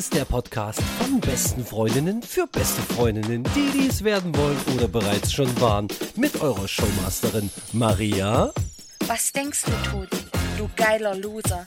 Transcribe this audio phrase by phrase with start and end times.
[0.00, 5.30] ist der Podcast von besten Freundinnen für beste Freundinnen, die dies werden wollen oder bereits
[5.30, 5.88] schon waren.
[6.16, 8.50] Mit eurer Showmasterin Maria.
[9.06, 10.08] Was denkst du, Toni?
[10.56, 11.66] Du geiler Loser.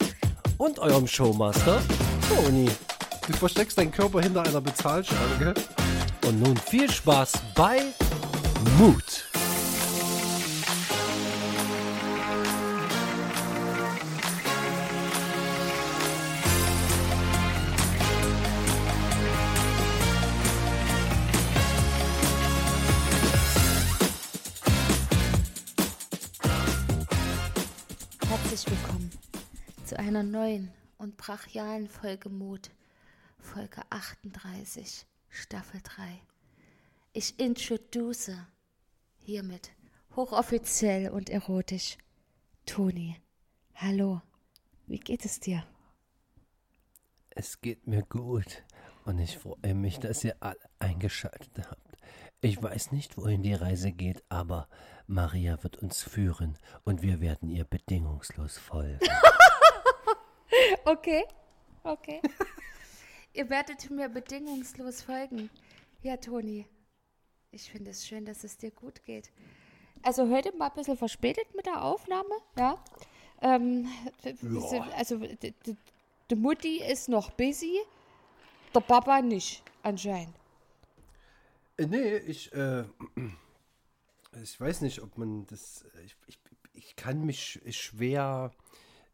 [0.57, 1.79] Und eurem Showmaster
[2.27, 2.71] Toni.
[3.27, 5.53] Du versteckst deinen Körper hinter einer Bezahlschranke.
[6.25, 7.81] Und nun viel Spaß bei
[8.79, 9.32] Mut.
[30.15, 32.69] Einer neuen und brachialen Folge Mut.
[33.39, 36.21] Folge 38, Staffel 3.
[37.13, 38.29] Ich introduce
[39.17, 39.71] hiermit
[40.15, 41.97] hochoffiziell und erotisch
[42.67, 43.15] Toni.
[43.73, 44.21] Hallo,
[44.85, 45.65] wie geht es dir?
[47.31, 48.63] Es geht mir gut
[49.05, 51.97] und ich freue mich, dass ihr alle eingeschaltet habt.
[52.39, 54.67] Ich weiß nicht, wohin die Reise geht, aber
[55.07, 58.99] Maria wird uns führen und wir werden ihr bedingungslos folgen.
[60.85, 61.23] Okay,
[61.83, 62.21] okay.
[63.33, 65.49] Ihr werdet mir bedingungslos folgen.
[66.01, 66.67] Ja, Toni,
[67.51, 69.31] ich finde es schön, dass es dir gut geht.
[70.01, 72.83] Also heute mal ein bisschen verspätet mit der Aufnahme, ja.
[73.41, 73.87] Ähm,
[74.41, 74.89] Ja.
[74.97, 75.19] Also
[76.29, 77.79] die Mutti ist noch busy,
[78.75, 80.35] der Papa nicht, anscheinend.
[81.77, 82.83] Äh, nee, ich, äh,
[84.41, 86.39] ich weiß nicht, ob man das, äh, ich, ich,
[86.73, 88.51] ich kann mich schwer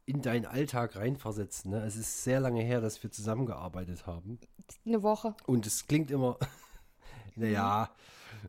[0.09, 1.71] in deinen Alltag reinversetzen.
[1.71, 1.83] Ne?
[1.85, 4.39] Es ist sehr lange her, dass wir zusammengearbeitet haben.
[4.85, 5.35] Eine Woche.
[5.45, 6.37] Und es klingt immer,
[7.35, 7.89] naja,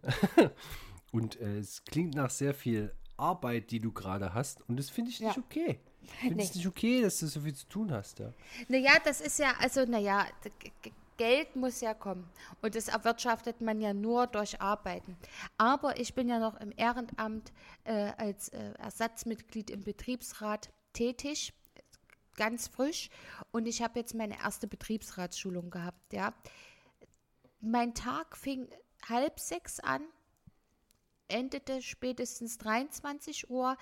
[1.12, 4.66] und äh, es klingt nach sehr viel Arbeit, die du gerade hast.
[4.69, 5.42] Und das finde ich nicht Ja.
[5.42, 5.81] okay.
[6.03, 6.42] Ich finde Nee.
[6.44, 8.19] es nicht okay, dass du so viel zu tun hast.
[8.20, 8.33] Ja.
[8.69, 10.27] Naja, das ist ja, also naja,
[11.19, 12.27] Geld muss ja kommen.
[12.62, 15.19] Und das erwirtschaftet man ja nur durch Arbeiten.
[15.59, 17.53] Aber ich bin ja noch im Ehrenamt
[17.84, 21.53] äh, als äh, Ersatzmitglied im Betriebsrat tätig,
[22.37, 23.11] ganz frisch.
[23.53, 26.34] Und ich habe jetzt meine erste Betriebsratsschulung gehabt, ja.
[27.61, 28.69] Mein Tag fing
[29.09, 30.03] halb sechs an,
[31.28, 33.77] endete spätestens 23 Uhr.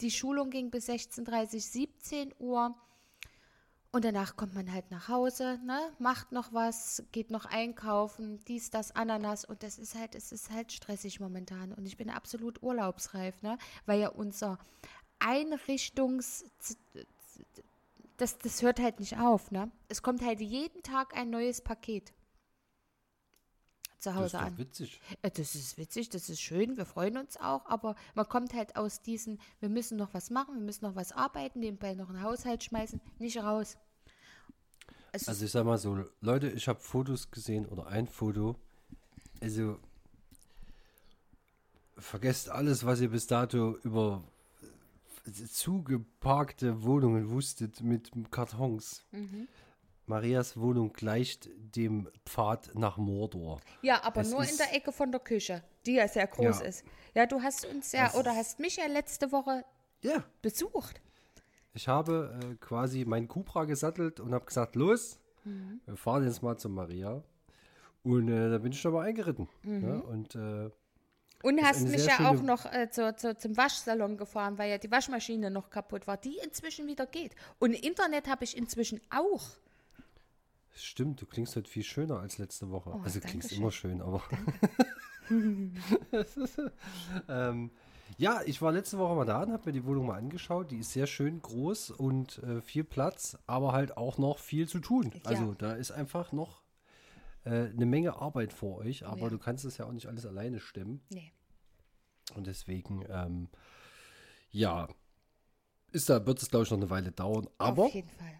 [0.00, 2.74] Die Schulung ging bis 16.30 17 Uhr.
[3.90, 8.68] Und danach kommt man halt nach Hause, ne, macht noch was, geht noch einkaufen, dies,
[8.68, 9.46] das, Ananas.
[9.46, 11.72] Und das ist halt, es ist halt stressig momentan.
[11.72, 13.56] Und ich bin absolut urlaubsreif, ne,
[13.86, 14.58] weil ja unser
[15.18, 16.44] Einrichtungs...
[18.16, 19.70] Das, das hört halt nicht auf, ne?
[19.88, 22.12] Es kommt halt jeden Tag ein neues Paket
[24.00, 24.58] zu Das ist Hause doch an.
[24.58, 25.00] witzig.
[25.22, 28.76] Äh, Das ist witzig, das ist schön, wir freuen uns auch, aber man kommt halt
[28.76, 32.22] aus diesen, wir müssen noch was machen, wir müssen noch was arbeiten, nebenbei noch einen
[32.22, 33.76] Haushalt schmeißen, nicht raus.
[35.12, 38.56] Es Also ich sag mal so, Leute, ich habe Fotos gesehen oder ein Foto.
[39.40, 39.78] Also
[41.96, 44.22] vergesst alles, was ihr bis dato über
[45.32, 49.04] zugeparkte Wohnungen wusstet mit Kartons.
[49.12, 49.48] Mhm.
[50.06, 53.60] Marias Wohnung gleicht dem Pfad nach Mordor.
[53.82, 56.66] ja, aber es nur in der Ecke von der Küche, die ja sehr groß Ja.
[56.66, 56.84] ist.
[57.14, 59.64] Ja, du hast uns ja, Das oder hast mich ja letzte Woche
[60.02, 61.00] Ja, besucht.
[61.74, 65.80] ich habe äh, quasi meinen Cupra gesattelt und habe gesagt, los, Mhm.
[65.86, 67.22] wir fahren jetzt mal zu Maria.
[68.02, 69.48] Und äh, da bin ich aber eingeritten.
[69.62, 69.80] Mhm.
[69.80, 70.02] Ne?
[70.02, 70.70] Und äh,
[71.42, 74.90] Und hast mich ja auch noch äh, zu, zu, zum Waschsalon gefahren, weil ja die
[74.90, 77.34] Waschmaschine noch kaputt war, die inzwischen wieder geht.
[77.58, 79.46] Und Internet habe ich inzwischen auch.
[80.74, 82.90] Stimmt, du klingst heute viel schöner als letzte Woche.
[82.94, 83.58] Oh, also klingst schön.
[83.58, 84.22] immer schön, aber.
[87.28, 87.70] ähm,
[88.16, 90.70] ja, ich war letzte Woche mal da und habe mir die Wohnung mal angeschaut.
[90.70, 94.80] Die ist sehr schön groß und äh, viel Platz, aber halt auch noch viel zu
[94.80, 95.12] tun.
[95.14, 95.20] Ja.
[95.24, 96.62] Also da ist einfach noch
[97.44, 99.28] äh, eine Menge Arbeit vor euch, aber Ja.
[99.30, 101.00] du kannst es ja auch nicht alles alleine stemmen.
[101.10, 101.32] Nee.
[102.34, 103.48] Und deswegen, ähm,
[104.50, 104.88] ja,
[105.92, 107.48] ist da, wird es glaube ich noch eine Weile dauern.
[107.58, 108.34] Aber Auf jeden Fall.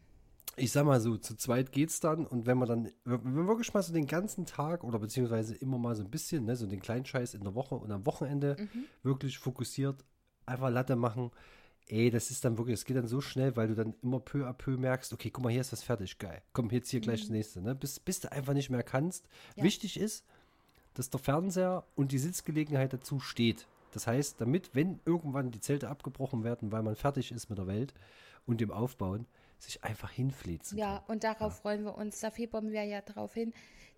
[0.57, 3.73] ich sag mal so, zu zweit geht's dann und wenn man dann, wenn wir wirklich
[3.73, 6.81] mal so den ganzen Tag oder beziehungsweise immer mal so ein bisschen, ne, so den
[6.81, 8.85] kleinen Scheiß in der Woche und am Wochenende Mhm.
[9.03, 10.05] wirklich fokussiert,
[10.45, 11.31] einfach Latte machen,
[11.89, 14.47] ey, das ist dann wirklich, es geht dann so schnell, weil du dann immer peu
[14.47, 16.43] à peu merkst, okay, guck mal, hier ist was fertig, geil.
[16.53, 17.75] Komm, jetzt hier gleich das nächste, ne?
[17.75, 19.25] Bis, bis du einfach nicht mehr kannst.
[19.25, 19.31] Mhm.
[19.57, 19.65] Ja.
[19.65, 20.25] Wichtig ist,
[20.95, 23.67] dass der Fernseher und die Sitzgelegenheit dazu steht.
[23.93, 27.67] Das heißt, damit, wenn irgendwann die Zelte abgebrochen werden, weil man fertig ist mit der
[27.67, 27.95] Welt
[28.47, 29.27] und dem Aufbauen,
[29.59, 31.15] sich einfach hinfläzen Ja, kann.
[31.15, 32.21] und darauf freuen wir uns.
[32.21, 33.53] Da fiebern wir ja darauf hin,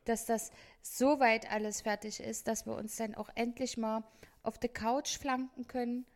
[0.05, 0.51] dass das
[0.81, 4.05] soweit alles fertig ist, dass wir uns dann auch endlich mal
[4.43, 6.07] auf der Couch flanken können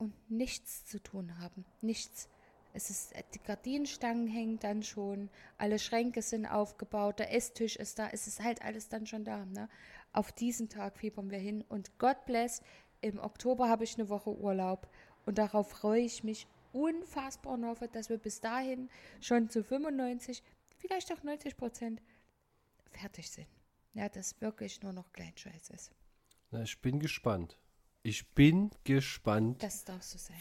[0.00, 1.64] und nichts zu tun haben.
[1.82, 2.28] Nichts.
[2.72, 8.08] Es ist, die Gardinenstangen hängen dann schon, alle Schränke sind aufgebaut, der Esstisch ist da,
[8.08, 9.44] es ist halt alles dann schon da.
[9.44, 9.68] Ne?
[10.12, 12.62] Auf diesen Tag fiebern wir hin und God bless,
[13.00, 14.88] im Oktober habe ich eine Woche Urlaub
[15.26, 18.88] und darauf freue ich mich unfassbar und hoffe, dass wir bis dahin
[19.20, 20.42] schon zu 95,
[20.76, 22.00] vielleicht auch 90 Prozent
[22.92, 23.48] fertig sind.
[23.94, 25.90] Ja, dass wirklich nur noch Kleinscheiß ist.
[26.52, 27.58] Na, ich bin gespannt.
[28.02, 29.92] Ich bin gespannt, Das so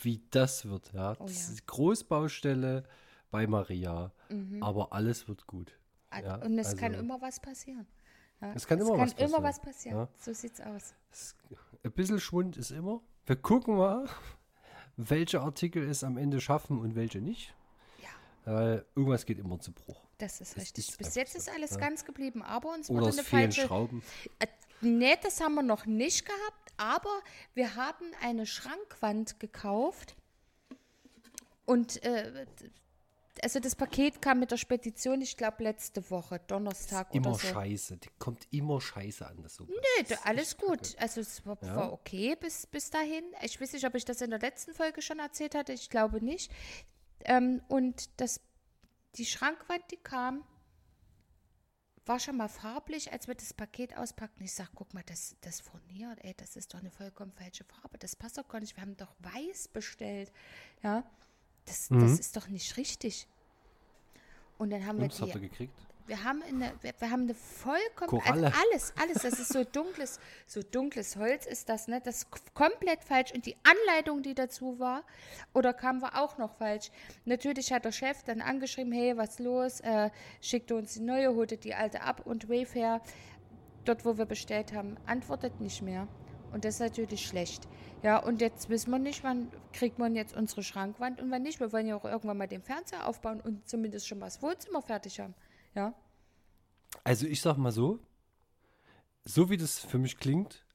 [0.01, 0.93] wie das wird.
[0.93, 1.55] Ja, Oh das ja.
[1.65, 2.83] Großbaustelle
[3.31, 4.11] bei Maria,
[4.61, 5.77] aber alles wird gut.
[6.23, 7.85] Ja, und es kann also- immer was passieren.
[8.41, 9.43] Ja, Es kann immer was immer passieren.
[9.43, 10.07] was passieren.
[10.17, 10.93] So sieht's aus.
[11.11, 11.35] Es-
[11.83, 13.01] Ein bisschen Schwund ist immer.
[13.25, 14.07] Wir gucken mal,
[14.97, 17.53] welche Artikel es am Ende schaffen und welche nicht.
[18.01, 18.07] Ja.
[18.45, 20.01] Weil irgendwas geht immer zu Bruch.
[20.17, 20.89] Das ist Das richtig.
[20.89, 23.61] ist Bis jetzt ist alles ganz geblieben, aber uns Oder wurde es eine falsche.
[23.67, 24.01] Schrauben.
[24.39, 24.47] Äh,
[24.81, 27.21] nee, das haben wir noch nicht gehabt, aber
[27.53, 30.15] wir haben eine Schrankwand gekauft
[31.65, 32.45] und äh,
[33.41, 37.47] also das Paket kam mit der Spedition, ich glaube letzte Woche, Donnerstag Immer oder so.
[37.47, 37.97] scheiße.
[37.97, 39.41] Die kommt immer scheiße an.
[39.43, 40.95] Das Nee, da- alles gut.
[40.99, 43.23] Also es war, war okay bis, bis dahin.
[43.43, 45.71] Ich weiß nicht, ob ich das in der letzten Folge schon erzählt hatte.
[45.73, 46.51] Ich glaube nicht.
[47.23, 48.41] Ähm, und das,
[49.15, 50.43] die Schrankwand, die kam,
[52.09, 54.43] war schon mal farblich, als wir das Paket auspackten.
[54.43, 57.99] Ich sage, guck mal, das, das furniert, ey, das ist doch eine vollkommen falsche Farbe.
[57.99, 58.75] Das passt doch gar nicht.
[58.75, 60.31] Wir haben doch weiß bestellt.
[60.81, 61.03] Ja,
[61.65, 62.01] das, Mhm.
[62.01, 63.27] das ist doch nicht richtig.
[64.57, 65.79] Und dann haben wir Und das habt ihr die gekriegt?
[66.09, 68.47] Wir haben eine, wir, wir haben eine vollkommen Koralle.
[68.47, 69.21] Also alles, alles.
[69.21, 72.01] Das ist so dunkles, so dunkles Holz ist das, ne?
[72.03, 73.31] Das ist komplett falsch.
[73.31, 75.03] Und die Anleitung, die dazu war,
[75.53, 76.89] oder kam, war auch noch falsch.
[77.25, 79.79] Natürlich hat der Chef dann angeschrieben, hey, was los?
[79.81, 80.09] Äh,
[80.41, 83.01] schickte uns die neue, holte die alte ab und Wayfair,
[83.85, 86.07] dort wo wir bestellt haben, antwortet nicht mehr.
[86.51, 87.67] Und das ist natürlich schlecht.
[88.01, 91.59] Ja, und jetzt wissen wir nicht, wann kriegt man jetzt unsere Schrankwand und wann nicht.
[91.59, 94.81] Wir wollen ja auch irgendwann mal den Fernseher aufbauen und zumindest schon mal das Wohnzimmer
[94.81, 95.35] fertig haben.
[95.75, 95.93] Ja.
[97.03, 97.99] Also ich sag mal so,
[99.25, 100.65] so wie das für mich klingt,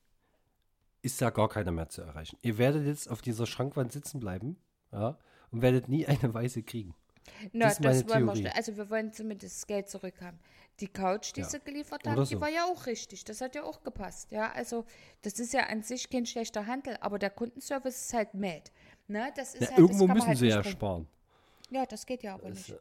[1.03, 2.39] ist da gar keiner mehr zu erreichen.
[2.43, 4.57] Ihr werdet jetzt auf dieser Schrankwand sitzen bleiben,
[4.93, 5.19] ja,
[5.51, 6.95] und werdet nie eine weiße kriegen.
[7.53, 8.39] Na, Das das, ist meine wollen wir Theorie.
[8.41, 8.53] schnell.
[8.57, 10.39] Also wir wollen zumindest das Geld zurückhaben.
[10.81, 11.49] Die Couch, die Ja.
[11.49, 12.41] sie geliefert haben, die so.
[12.41, 13.25] war ja auch richtig.
[13.25, 14.31] Das hat ja auch gepasst.
[14.33, 14.85] Ja, also
[15.23, 18.71] das ist ja an sich kein schlechter Handel, aber der Kundenservice ist halt mad.
[19.09, 19.33] Ne?
[19.37, 21.07] Das ist Ja, halt, irgendwo das müssen halt sie nicht ja sparen.
[21.71, 22.71] Ja, das geht ja aber Das, nicht.
[22.73, 22.79] äh,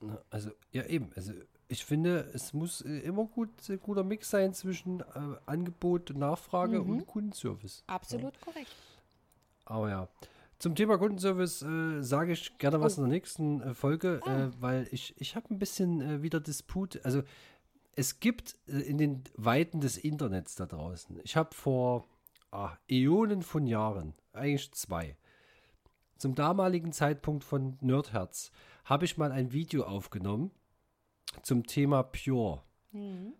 [0.00, 1.12] na, also, ja eben.
[1.14, 1.32] Also
[1.68, 3.50] ich finde, es muss äh, immer gut,
[3.82, 5.04] guter Mix sein zwischen äh,
[5.46, 6.90] Angebot, Nachfrage Mhm.
[6.90, 7.82] und Kundenservice.
[7.86, 8.70] Absolut korrekt.
[9.64, 10.08] Aber ja.
[10.58, 13.02] Zum Thema Kundenservice äh, sage ich gerne was Oh.
[13.02, 17.00] in der nächsten äh, Folge, äh, weil ich, ich habe ein bisschen äh, wieder Disput.
[17.04, 17.22] Also
[17.96, 22.06] es gibt in den Weiten des Internets da draußen, ich habe vor
[22.50, 25.16] ah, Äonen von Jahren, eigentlich zwei,
[26.18, 28.50] zum damaligen Zeitpunkt von Nerdherz,
[28.84, 30.50] habe ich mal ein Video aufgenommen
[31.42, 32.62] zum Thema Pure.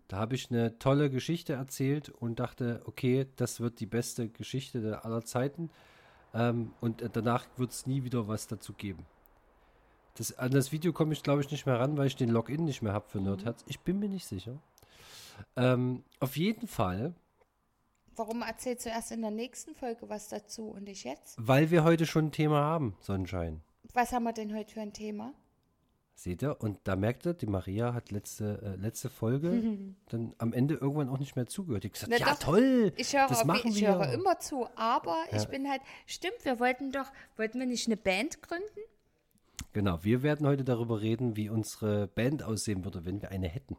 [0.09, 5.05] Da habe ich eine tolle Geschichte erzählt und dachte, okay, das wird die beste Geschichte
[5.05, 5.69] aller Zeiten.
[6.33, 9.05] Ähm, und danach wird es nie wieder was dazu geben.
[10.17, 12.65] Das, an das Video komme ich, glaube ich, nicht mehr ran, weil ich den Login
[12.65, 13.63] nicht mehr habe für Nerdherz.
[13.67, 14.61] Ich bin mir nicht sicher.
[15.55, 17.13] Ähm, auf jeden Fall,
[18.17, 21.35] Warum erzählst du erst in der nächsten Folge was dazu und ich jetzt?
[21.37, 23.61] weil wir heute schon ein Thema haben, Sonnenschein.
[23.93, 25.33] Was haben wir denn heute für ein Thema?
[26.17, 26.59] Seht ihr?
[26.61, 29.61] Und da merkt ihr, die Maria hat letzte, äh, letzte Folge
[30.09, 31.83] dann am Ende irgendwann auch nicht mehr zugehört.
[31.83, 33.89] Die hat gesagt, Na ja doch, toll, Ich höre, das machen ich wir.
[33.97, 35.49] höre immer zu, aber ich Ja.
[35.49, 38.63] bin halt, stimmt, wir wollten doch, wollten wir nicht eine Band gründen?
[39.73, 43.75] Genau, wir werden heute darüber reden, wie unsere Band aussehen würde, wenn wir eine hätten.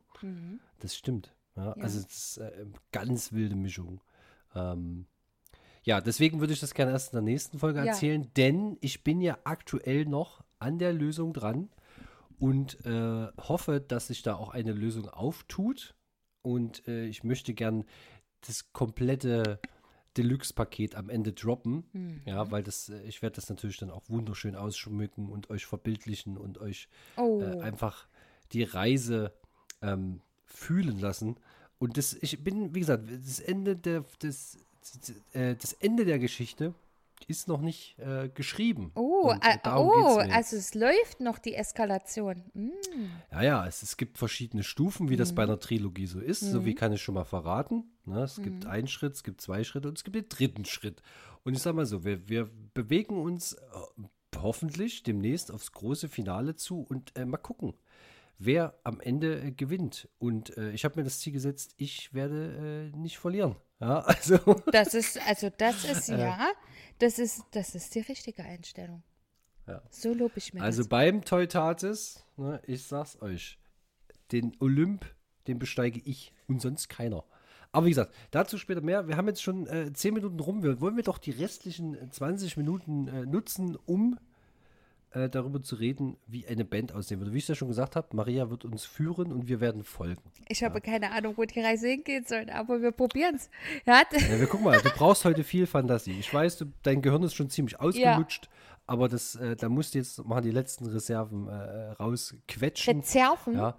[0.80, 1.32] Das stimmt.
[1.56, 4.02] Ja, Also es ist äh, ganz wilde Mischung.
[4.54, 5.06] Ähm,
[5.84, 7.86] ja, deswegen würde ich das gerne erst in der nächsten Folge Ja.
[7.86, 11.70] erzählen, denn ich bin ja aktuell noch an der Lösung dran
[12.38, 15.94] und äh, hoffe, dass sich da auch eine Lösung auftut.
[16.42, 17.84] Und äh, ich möchte gern
[18.46, 19.58] das komplette
[20.16, 21.84] Deluxe-Paket am Ende droppen.
[22.24, 26.36] Ja, weil das, äh, ich werde das natürlich dann auch wunderschön ausschmücken und euch verbildlichen
[26.36, 28.06] und euch Oh, äh, einfach
[28.52, 29.32] die Reise
[29.82, 31.36] ähm, fühlen lassen.
[31.78, 36.18] Und das, ich bin, wie gesagt, das Ende der, das, das, äh, das Ende der
[36.18, 36.74] Geschichte
[37.26, 38.92] ist noch nicht äh, geschrieben.
[38.94, 42.42] oh, äh, äh, oh also es läuft noch die Eskalation.
[42.54, 42.70] Mm.
[43.32, 46.40] Ja, ja, es, es gibt verschiedene Stufen, wie das bei einer Trilogie so ist.
[46.40, 47.84] So wie kann ich schon mal verraten.
[48.04, 48.20] Ne?
[48.20, 51.02] Es gibt einen Schritt, es gibt zwei Schritte und es gibt den dritten Schritt.
[51.44, 53.58] Und ich sag mal so, wir, wir bewegen uns äh,
[54.42, 57.74] hoffentlich demnächst aufs große Finale zu und äh, mal gucken,
[58.38, 60.08] wer am Ende äh, gewinnt.
[60.18, 63.56] Und äh, ich habe mir das Ziel gesetzt, ich werde äh, nicht verlieren.
[63.80, 64.38] Ja, also,
[64.72, 66.48] Das ist, also das ist, ja,
[66.98, 69.02] das ist, das ist die richtige Einstellung.
[69.66, 69.82] Ja.
[69.90, 70.88] So lobe ich mir Also das.
[70.88, 73.58] beim Teutates, ne, ich sag's euch,
[74.32, 75.04] den Olymp,
[75.46, 77.24] den besteige ich und sonst keiner.
[77.72, 79.06] Aber wie gesagt, dazu später mehr.
[79.08, 80.62] Wir haben jetzt schon äh, 10 Minuten rum.
[80.62, 84.18] Wir, wollen wir doch die restlichen äh, 20 Minuten äh, nutzen, um
[85.16, 87.32] äh, darüber zu reden, wie eine Band aussehen würde.
[87.32, 90.22] Wie ich ja schon gesagt habe, Maria wird uns führen und wir werden folgen.
[90.48, 93.48] Ich habe keine Ahnung, wo die Reise hingehen soll, aber wir probieren es.
[93.86, 96.18] Ja, Ja, wir gucken mal, du brauchst heute viel Fantasie.
[96.18, 98.50] Ich weiß, du, dein Gehirn ist schon ziemlich ausgelutscht,
[98.86, 103.00] aber das, äh, da musst du jetzt mal die letzten Reserven äh, rausquetschen.
[103.00, 103.54] Reserven.
[103.54, 103.76] Ja.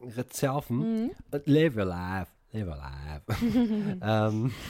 [0.00, 1.10] Reserven.
[1.30, 2.30] Und Live your life.
[2.52, 4.00] Live your life.
[4.00, 4.52] ähm,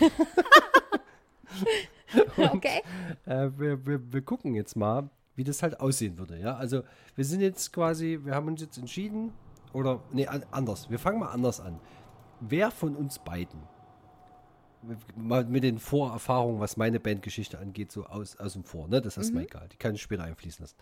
[2.37, 2.83] Okay.
[3.25, 6.39] äh, wir, wir, wir gucken jetzt mal, wie das halt aussehen würde.
[6.39, 6.83] Ja, also
[7.15, 9.33] wir sind jetzt quasi, wir haben uns jetzt entschieden,
[9.73, 10.91] oder, nee, an- anders.
[10.91, 11.81] Wir fangen mal anders an.
[12.41, 13.61] Wer von uns beiden,
[15.17, 19.01] mal mit den Vorerfahrungen, was meine Bandgeschichte angeht, so aus, aus dem Vor, ne?
[19.01, 19.69] Das ist mir egal.
[19.69, 20.77] Die kann ich später einfließen lassen.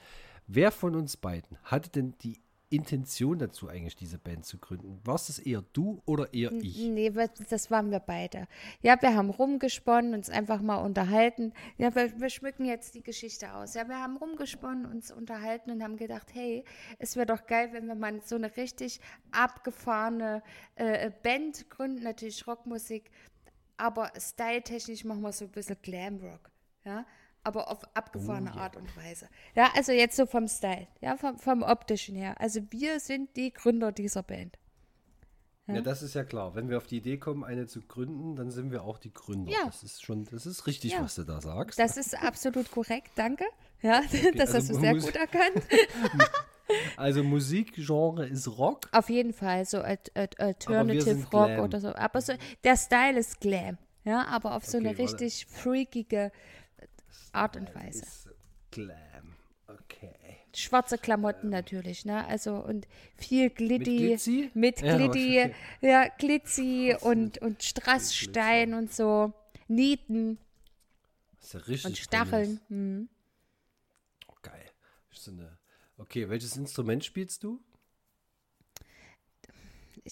[0.47, 2.41] Wer von uns beiden hatte denn die
[2.71, 5.01] Intention dazu, eigentlich diese Band zu gründen?
[5.05, 6.79] Warst es eher du oder eher ich?
[6.79, 7.13] Nee,
[7.49, 8.47] das waren wir beide.
[8.81, 11.53] Ja, wir haben rumgesponnen, uns einfach mal unterhalten.
[11.79, 13.75] Ja, wir, wir schmücken jetzt die Geschichte aus.
[13.75, 16.65] Ja, wir haben rumgesponnen, uns unterhalten und haben gedacht, hey,
[16.99, 19.01] es wäre doch geil, wenn wir mal so eine richtig
[19.33, 20.43] abgefahrene
[20.77, 23.11] äh, Band gründen, natürlich Rockmusik,
[23.77, 26.51] aber styletechnisch machen wir so ein bisschen Glamrock.
[26.85, 27.05] Ja,
[27.45, 29.29] aber auf abgefahrene Art und Weise.
[29.55, 32.41] Ja, also jetzt so vom Style, ja, vom, vom optischen her.
[32.41, 34.59] Also wir sind die Gründer dieser Band.
[35.67, 35.83] Ja.
[35.83, 36.57] das ist ja klar.
[36.57, 39.53] Wenn wir auf die Idee kommen, eine zu gründen, dann sind wir auch die Gründer.
[39.53, 39.67] Ja.
[39.67, 41.03] Das ist schon, das ist richtig, Ja.
[41.05, 41.79] was du da sagst.
[41.79, 43.45] Das ist absolut korrekt, danke.
[43.81, 44.03] Ja,
[44.35, 45.63] das also hast du sehr gut erkannt.
[46.97, 48.89] Also Musikgenre ist Rock.
[48.93, 51.61] Auf jeden Fall, so Alt Alt Alternative Rock Glam.
[51.65, 51.93] oder so.
[51.95, 52.33] Aber so,
[52.63, 53.77] der Style ist Glam.
[54.05, 55.13] Ja, aber auf so eine Okay, warte.
[55.15, 56.31] richtig freakige
[57.33, 58.05] Art und Weise.
[58.71, 59.37] Glam.
[59.67, 60.15] Okay.
[60.55, 62.27] Schwarze Klamotten natürlich, ne?
[62.27, 63.97] Also und viel Glitty.
[63.99, 64.51] Glitzy?
[64.55, 65.55] Mit Ja, Glitty, okay.
[65.81, 69.33] ja, Glitzy und, und Strassstein und so.
[69.69, 70.39] Nieten
[71.37, 71.85] Das ist ja richtig.
[71.87, 72.61] und Stacheln.
[72.69, 73.09] Hm.
[74.27, 74.67] Oh, geil.
[75.13, 75.59] So eine
[75.99, 77.63] okay, welches Instrument spielst du?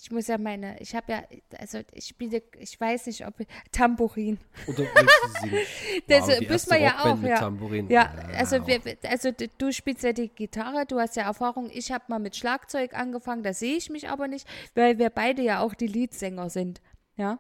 [0.02, 1.23] Ich muss ja meine, ich habe ja,
[1.59, 3.35] also ich spiele, ich weiß nicht, ob
[3.73, 4.38] Tambourin.
[4.67, 5.59] Oder willst du singen?
[6.09, 7.38] Das Wow, müssen wir ja auch, ja.
[7.38, 7.88] Tambourin.
[7.90, 8.67] Ja, also, Wow.
[8.69, 11.71] wir, also du spielst ja die Gitarre, du hast ja Erfahrung.
[11.73, 15.43] Ich habe mal mit Schlagzeug angefangen, da sehe ich mich aber nicht, weil wir beide
[15.43, 16.81] ja auch die Leadsänger sind.
[17.17, 17.38] Ja.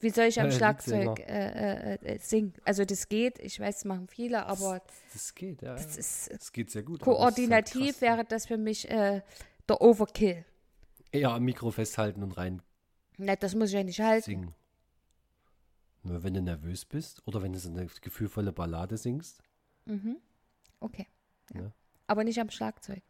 [0.00, 2.52] Wie soll ich am Äh, Schlagzeug äh, äh, singen?
[2.64, 5.74] Also das geht, ich weiß, das machen viele, aber Das geht, ja.
[5.74, 7.02] das ist Das geht sehr gut.
[7.02, 8.00] aber das ist halt koordinativ krass.
[8.02, 9.22] wäre das für mich äh,
[9.68, 10.44] der Overkill.
[11.14, 12.60] Eher am Mikro festhalten und rein
[13.18, 14.24] Na, das muss ich ja nicht halten.
[14.24, 14.54] singen.
[16.02, 19.40] Nur wenn du nervös bist oder wenn du so eine gefühlvolle Ballade singst.
[20.80, 21.06] Okay.
[21.54, 21.60] Ja.
[21.62, 21.72] Ja.
[22.06, 23.02] Aber nicht am Schlagzeug.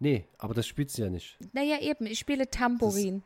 [0.00, 1.38] Nee, aber das spielst du ja nicht.
[1.52, 3.22] Naja, eben, ich spiele Tambourin.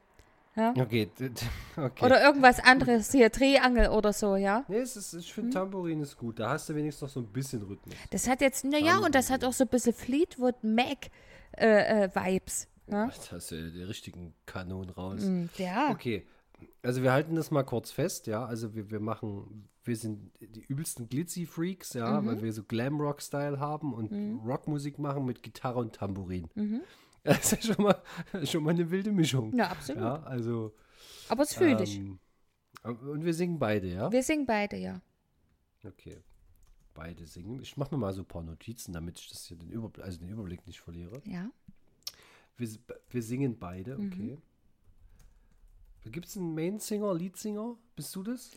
[0.56, 0.74] Ja?
[0.78, 1.08] Okay,
[1.76, 2.04] okay.
[2.04, 4.64] Oder irgendwas anderes hier, Triangel oder so, ja.
[4.68, 5.34] nee, es ist, ich Hm?
[5.34, 6.38] finde Tambourin ist gut.
[6.38, 7.94] Da hast du wenigstens noch so ein bisschen Rhythmus.
[8.10, 11.10] Das hat jetzt, naja, und das hat auch so ein bisschen Fleetwood Mac
[11.56, 12.68] äh, äh, Vibes.
[12.88, 13.06] Ja?
[13.06, 15.22] Da hast du ja die richtigen Kanonen raus.
[15.22, 15.90] Mm, ja.
[15.90, 16.26] Okay,
[16.82, 18.44] also wir halten das mal kurz fest, ja.
[18.44, 22.26] Also wir, wir machen, wir sind die übelsten Glitzy-Freaks, ja, Mhm.
[22.26, 26.48] weil wir so Glam-Rock-Style haben und Rockmusik machen mit Gitarre und Tambourin.
[26.54, 26.80] Mhm.
[27.24, 28.00] Das ist ja schon mal,
[28.44, 29.52] schon mal eine wilde Mischung.
[29.56, 30.00] Ja, absolut.
[30.00, 30.72] Ja, also.
[31.28, 31.96] Aber es fühle ich.
[31.98, 32.20] ähm,
[32.84, 34.12] Und wir singen beide, ja?
[34.12, 35.00] Wir singen beide, ja.
[35.84, 36.18] Okay.
[36.94, 37.60] Beide singen.
[37.62, 40.18] Ich mache mir mal so ein paar Notizen, damit ich das hier den, Überblick, also
[40.20, 41.20] den Überblick nicht verliere.
[41.24, 41.50] Ja.
[42.56, 42.68] Wir,
[43.10, 44.06] wir singen beide, Mhm.
[44.12, 44.38] okay.
[46.10, 47.76] Gibt es einen Main-Singer, Leadsinger?
[47.96, 48.52] Bist du das?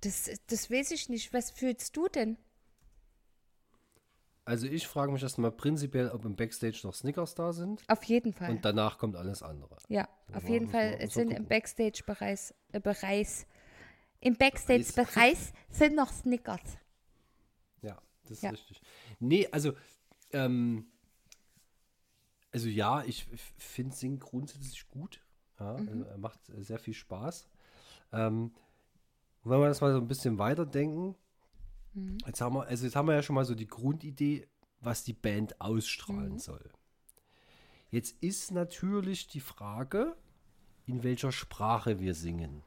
[0.00, 1.32] Das, das weiß ich nicht.
[1.32, 2.36] Was fühlst du denn?
[4.44, 8.32] Also ich frage mich erstmal prinzipiell, ob im Backstage noch Snickers da sind Auf jeden
[8.32, 8.50] Fall.
[8.50, 9.76] und danach kommt alles andere.
[9.88, 11.46] ja, auf jeden Fall sind im.
[11.46, 13.46] Backstage-Bereich äh, Bereich,
[14.20, 15.38] im Backstage-Bereich
[15.70, 16.62] sind noch Snickers.
[17.82, 18.50] Ja, das ist Ja.
[18.50, 18.80] richtig.
[19.20, 19.74] Nee, also,
[20.32, 20.89] ähm,
[22.52, 23.26] also ja, ich
[23.58, 25.20] finde Singen grundsätzlich gut.
[25.58, 25.88] Ja, Mhm.
[25.88, 27.48] also, macht äh, sehr viel Spaß.
[28.12, 28.52] Ähm,
[29.42, 31.14] und wenn wir das mal so ein bisschen weiterdenken,
[31.92, 32.18] Mhm.
[32.26, 34.46] jetzt haben wir, also jetzt haben wir ja schon mal so die Grundidee,
[34.80, 36.38] was die Band ausstrahlen Mhm.
[36.38, 36.70] soll.
[37.90, 40.16] Jetzt ist natürlich die Frage,
[40.86, 42.62] in welcher Sprache wir singen.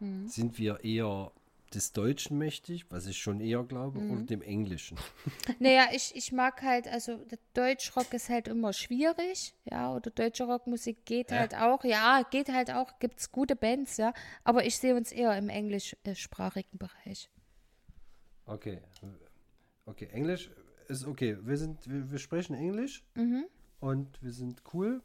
[0.00, 0.26] Mhm.
[0.28, 1.32] Sind wir eher
[1.74, 4.26] des Deutschen mächtig, was ich schon eher glaube, oder Mhm.
[4.26, 4.96] dem Englischen?
[5.58, 11.04] Naja, ich, ich mag halt, also Deutschrock ist halt immer schwierig, ja, oder deutsche Rockmusik
[11.04, 14.12] geht halt auch, ja, geht halt auch, gibt es gute Bands, ja,
[14.44, 17.30] aber ich sehe uns eher im englischsprachigen Bereich.
[18.46, 18.80] Okay.
[19.86, 20.50] Okay, Englisch
[20.88, 21.36] ist okay.
[21.42, 23.04] Wir sind, wir, wir sprechen Englisch
[23.80, 25.02] und wir sind cool.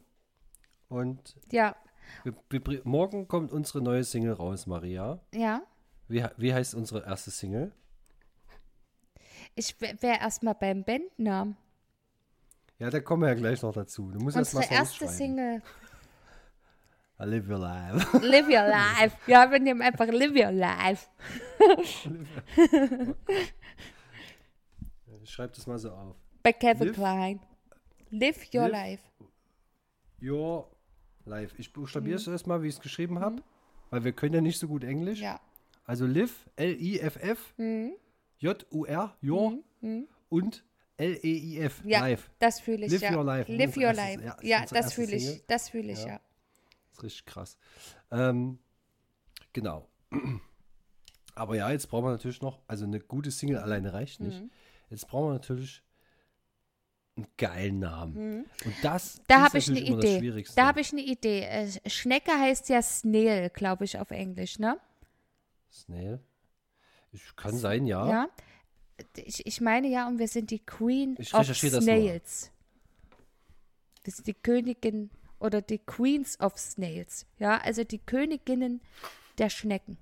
[0.89, 1.75] Und Ja,
[2.23, 5.19] wir, wir, morgen kommt unsere neue Single raus, Maria.
[5.33, 5.61] ja.
[6.11, 7.71] Wie, wie heißt unsere erste Single?
[9.55, 11.55] Ich wäre erstmal beim Bandnamen.
[12.79, 14.11] Ja, da kommen wir ja gleich noch dazu.
[14.11, 15.07] Du musst erst mal Unsere erste.
[15.07, 15.61] Single,
[17.19, 18.17] I live your life.
[18.25, 19.15] Live Your Life.
[19.27, 21.07] Ja, wir nehmen einfach Live Your Life.
[25.23, 26.15] Schreib das mal so auf.
[26.43, 27.39] Bei Kevin Live- Klein.
[28.09, 29.03] Live Your Live- Life.
[30.21, 30.69] Your
[31.25, 31.55] life.
[31.57, 33.41] Ich buchstabiere es erstmal, wie ich es geschrieben habe,
[33.91, 35.19] weil wir können ja nicht so gut Englisch.
[35.21, 35.39] Ja.
[35.91, 37.53] Also live, L-I-F-F,
[38.39, 39.57] J-U-R, your
[40.29, 40.63] und
[40.95, 42.31] L-E-I-F, Ja, live.
[42.39, 43.17] das fühle ich, Live ja.
[43.17, 43.51] your life.
[43.51, 44.23] Live Your erstes- Life.
[44.23, 45.25] ja, Ja, das erste fühle ich.
[45.25, 45.43] Single.
[45.47, 46.07] Das fühle ich, Ja.
[46.07, 46.21] ja.
[46.91, 47.57] Das ist richtig krass.
[48.09, 48.59] Ähm,
[49.51, 49.89] genau.
[51.35, 54.41] Aber ja, jetzt brauchen wir natürlich noch, also eine gute Single alleine reicht nicht.
[54.41, 54.49] Mhm.
[54.89, 55.83] Jetzt brauchen wir natürlich
[57.17, 58.45] einen geilen Namen.
[58.63, 59.23] Und das Mhm.
[59.27, 60.19] Da ist habe ich eine natürlich immer das Idee.
[60.19, 60.55] Schwierigste.
[60.55, 61.41] Da habe ich eine Idee.
[61.41, 64.79] Äh, Schnecke heißt ja Snail, glaube ich, auf Englisch, ne?
[65.71, 66.19] Snail.
[67.11, 68.07] Ich, kann sein, ja.
[68.07, 68.29] Ja.
[69.15, 71.59] Ich, ich meine ja, und wir sind die Queen Ich of das.
[71.59, 72.51] Snails.
[74.03, 75.09] Wir sind die Königin
[75.39, 77.25] oder die Queens of Snails.
[77.39, 78.81] Ja, also die Königinnen
[79.37, 79.97] der Schnecken.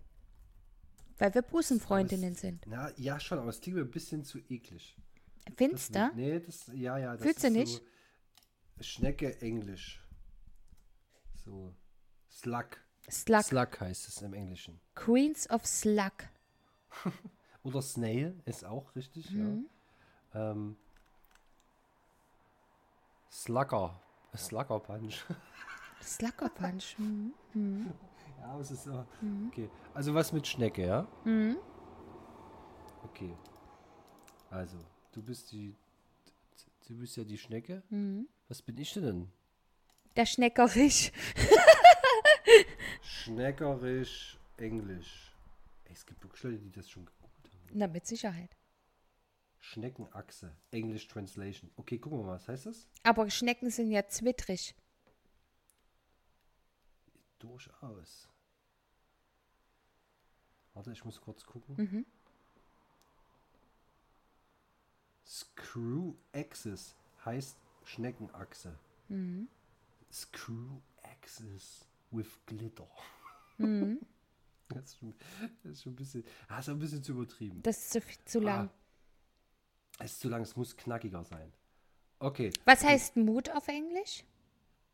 [1.17, 2.63] Weil wir Busenfreundinnen sind.
[2.65, 4.97] Na, ja, schon, aber es klingt mir ein bisschen zu eklig.
[5.45, 6.11] Das, Findest du?
[6.15, 7.13] Nee, das, ja, ja.
[7.13, 7.81] Das Fühlst du nicht?
[8.77, 10.01] So Schnecke Englisch.
[11.43, 11.73] So.
[12.29, 12.77] Slug.
[13.09, 13.43] Slug.
[13.43, 14.79] Slug heißt es im Englischen.
[14.95, 16.13] Queens of Slug.
[17.63, 19.65] Oder Snail ist auch richtig, Mhm.
[20.33, 20.51] ja.
[20.51, 20.75] Ähm,
[23.31, 23.99] Slugger.
[24.35, 25.25] Slugger Punch.
[26.03, 26.95] Slugger Punch.
[26.99, 27.33] Mhm.
[28.39, 29.05] ja, aber es ist so.
[29.49, 29.69] Okay.
[29.93, 31.07] Also was mit Schnecke, ja?
[31.25, 31.57] Mhm.
[33.03, 33.35] Okay.
[34.49, 34.77] Also,
[35.11, 35.75] du bist die.
[36.87, 37.83] Du bist ja die Schnecke.
[37.89, 38.27] Mhm.
[38.47, 39.29] Was bin ich denn?
[40.15, 41.11] Der Schneckerich.
[43.29, 45.31] Schneckerisch Englisch.
[45.85, 47.69] Ey, es gibt wirklich Leute, die das schon gegoogelt haben.
[47.73, 48.49] Na, mit Sicherheit.
[49.59, 50.51] Schneckenachse.
[50.71, 51.69] English Translation.
[51.75, 52.87] Okay, gucken wir mal, was heißt das?
[53.03, 54.73] Aber Schnecken sind ja zwittrig.
[57.37, 58.27] Durchaus.
[60.73, 61.75] Warte, ich muss kurz gucken.
[61.77, 62.05] Mhm.
[65.23, 68.75] Screw Axis heißt Schneckenachse.
[69.07, 69.47] Mhm.
[70.11, 72.87] Screw Axis with Glitter.
[73.67, 73.99] Mhm.
[74.69, 75.13] das, ist schon,
[75.63, 77.61] das ist schon ein bisschen, ah, ist ein bisschen zu übertrieben.
[77.63, 78.69] Das ist zu, zu lang.
[79.97, 81.51] Ah, es ist zu lang, es muss knackiger sein.
[82.19, 84.25] Okay, Was heißt Mut auf Englisch?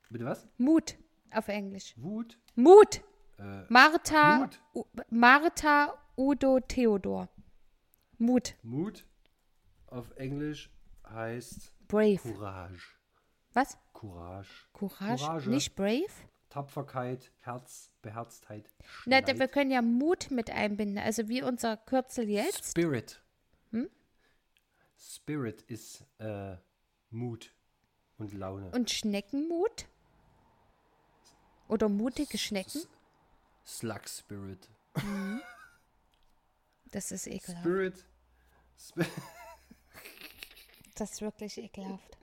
[0.09, 0.47] bitte was?
[0.57, 0.95] Mut
[1.31, 1.93] auf Englisch.
[1.97, 2.37] Wut?
[2.55, 3.01] Mut.
[3.37, 4.61] Äh, Martha, Mut.
[4.73, 7.29] U Martha Udo Theodor.
[8.17, 8.55] Mut.
[8.63, 9.05] Mut
[9.87, 10.69] auf Englisch
[11.07, 12.17] heißt Brave.
[12.17, 12.95] Courage.
[13.53, 13.77] Was?
[13.93, 14.67] Courage.
[14.73, 15.23] Courage?
[15.25, 15.49] Courage.
[15.49, 16.11] Nicht brave?
[16.55, 18.73] Tapferkeit, Herz, Beherztheit.
[19.05, 20.97] Na, da, wir können ja Mut mit einbinden.
[20.99, 22.71] Also wie unser Kürzel jetzt.
[22.71, 23.21] Spirit.
[23.71, 23.89] Hm?
[24.97, 26.55] Spirit ist äh,
[27.09, 27.53] Mut
[28.17, 28.71] und Laune.
[28.71, 29.85] Und Schneckenmut?
[31.67, 32.83] Oder mutige Schnecken?
[33.65, 34.69] Slug Spirit.
[36.91, 37.65] Das ist ekelhaft.
[37.65, 38.05] Spirit.
[38.79, 39.03] Sp
[40.95, 42.17] Das ist wirklich ekelhaft.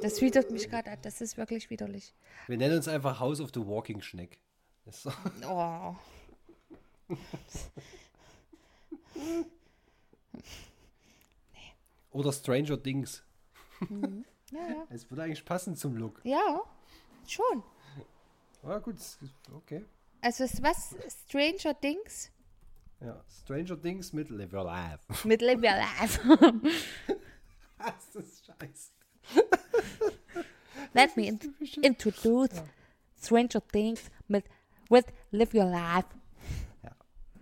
[0.00, 0.98] Das widert mich gerade an.
[1.02, 2.14] Das ist wirklich widerlich.
[2.46, 4.40] Wir nennen uns einfach House of the Walking Schneck.
[4.90, 5.12] So.
[5.48, 5.94] Oh.
[12.12, 13.22] Oder Stranger Things.
[14.50, 14.86] Ja, ja.
[14.90, 16.20] Es würde eigentlich passen zum Look.
[16.24, 16.62] Ja,
[17.26, 17.62] schon.
[18.62, 18.96] Ah, gut,
[19.54, 19.84] okay.
[20.20, 20.96] Also was?
[21.26, 22.30] Stranger Things?
[23.00, 25.28] Ja, Stranger Things mit Live Your Life.
[25.28, 26.20] Mit Live Your Life.
[27.78, 28.92] das ist scheiße.
[30.94, 31.38] Let me in
[31.82, 32.62] introduce
[33.20, 34.44] Stranger Things mit
[34.90, 36.06] with Live Your Life.
[36.82, 36.90] Ja.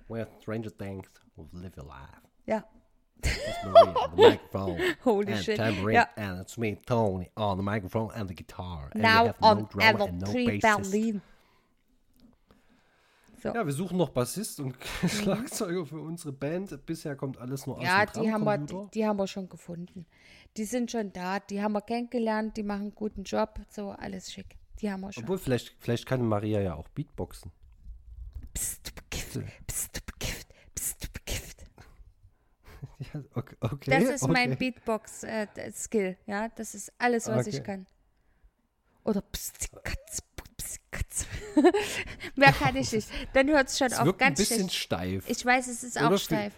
[0.08, 2.20] We're Stranger Things with Live Your Life.
[2.46, 2.62] Ja.
[3.22, 4.96] It's Maria on the microphone.
[5.04, 5.56] Holy and shit.
[5.56, 6.06] Tambourine, Ja.
[6.16, 8.90] And it's me, Tony, on the microphone and the guitar.
[8.92, 10.90] And we Now have no on drummer and no L3 bassist.
[10.92, 11.22] Berlin.
[13.42, 13.50] So.
[13.54, 14.74] Ja, wir suchen noch Bassist und
[15.08, 16.84] Schlagzeuger für unsere Band.
[16.86, 18.90] Bisher kommt alles nur aus Ja, dem die haben, wir, Drumcomputer.
[18.92, 20.06] die, die haben wir schon gefunden.
[20.56, 24.32] Die sind schon da, die haben wir kennengelernt, die machen einen guten Job, so alles
[24.32, 24.56] schick.
[24.80, 25.24] Die haben wir schon.
[25.24, 27.50] Obwohl, vielleicht, vielleicht kann Maria ja auch Beatboxen.
[28.52, 29.40] Bist du bekifft?
[29.66, 30.48] Bist du bekifft?
[31.02, 31.64] Du bekifft?
[33.12, 33.56] Ja, okay.
[33.60, 34.70] okay Das ist mein okay.
[34.72, 36.48] Beatbox-Skill, ja.
[36.48, 37.86] Das ist alles, was ich kann.
[39.04, 40.22] Oder pst, katz,
[40.56, 41.26] pst, katz.
[42.36, 43.08] Mehr kann ich nicht.
[43.34, 44.74] Dann hört es schon Es auf wirkt ein ganz bisschen schlecht.
[44.74, 45.28] steif.
[45.28, 46.54] Ich weiß, es ist Oder auch steif.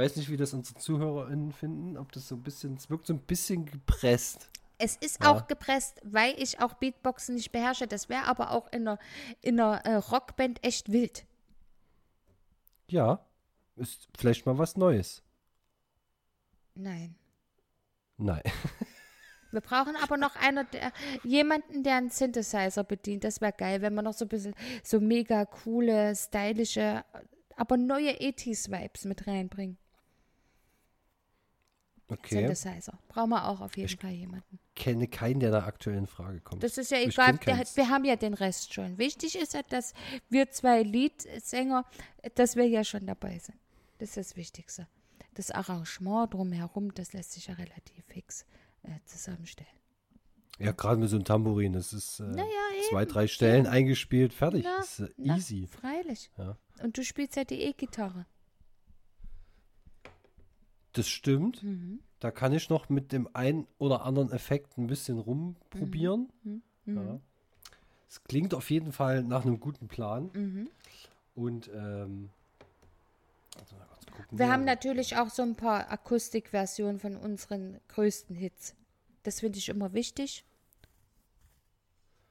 [0.00, 3.12] Weiß nicht, wie das unsere ZuhörerInnen finden, ob das so ein bisschen, es wirkt so
[3.12, 4.48] ein bisschen gepresst.
[4.78, 5.30] Es ist Ja.
[5.30, 7.86] auch gepresst, weil ich auch Beatboxen nicht beherrsche.
[7.86, 8.98] Das wäre aber auch in einer,
[9.42, 11.26] in einer äh, Rockband echt wild.
[12.88, 13.24] Ja,
[13.76, 15.22] ist vielleicht mal was Neues.
[16.74, 17.14] Nein.
[18.16, 18.42] Nein.
[19.52, 20.92] Wir brauchen aber noch einer, der,
[21.24, 23.24] jemanden, der einen Synthesizer bedient.
[23.24, 27.04] Das wäre geil, wenn wir noch so ein bisschen so mega coole, stylische,
[27.56, 29.76] aber neue 80s-Vibes mit reinbringen.
[32.10, 32.40] Okay.
[32.40, 32.98] Synthesizer.
[33.08, 34.58] Brauchen wir auch auf jeden Fall jemanden.
[34.74, 36.62] Kenne keinen, der da aktuell in Frage kommt.
[36.62, 37.76] Das ist ja Ich egal, keins.
[37.76, 38.98] wir haben ja den Rest schon.
[38.98, 39.92] Wichtig ist ja, dass
[40.28, 41.84] wir zwei Leadsänger,
[42.34, 43.58] dass wir ja schon dabei sind.
[43.98, 44.88] Das ist das Wichtigste.
[45.34, 48.44] Das Arrangement drumherum, das lässt sich ja relativ fix
[48.82, 49.70] äh, zusammenstellen.
[50.58, 52.44] Ja, gerade mit so einem Tambourin, das ist äh, Naja,
[52.90, 54.64] zwei, drei Stellen eingespielt, fertig.
[54.64, 55.66] Na, das ist äh, Na, easy.
[55.66, 56.30] Freilich.
[56.36, 56.56] Ja.
[56.82, 58.26] Und du spielst ja die E-Gitarre.
[60.92, 61.62] Das stimmt.
[61.62, 62.00] Mhm.
[62.18, 66.30] Da kann ich noch mit dem einen oder anderen Effekt ein bisschen rumprobieren.
[66.42, 66.62] Mhm.
[66.86, 67.20] Ja.
[68.08, 70.30] Es klingt auf jeden Fall nach einem guten Plan.
[70.34, 70.68] Mhm.
[71.34, 72.28] Und ähm,
[73.58, 73.76] also
[74.30, 74.52] Wir hier.
[74.52, 78.74] haben natürlich auch so ein paar Akustikversionen von unseren größten Hits.
[79.22, 80.44] Das finde ich immer wichtig.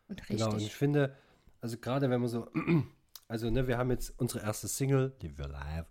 [0.07, 0.37] Und richtig.
[0.39, 1.15] Genau, und ich finde,
[1.61, 2.47] also gerade wenn man so,
[3.27, 5.85] also ne, wir haben jetzt unsere erste Single, Live Your Life.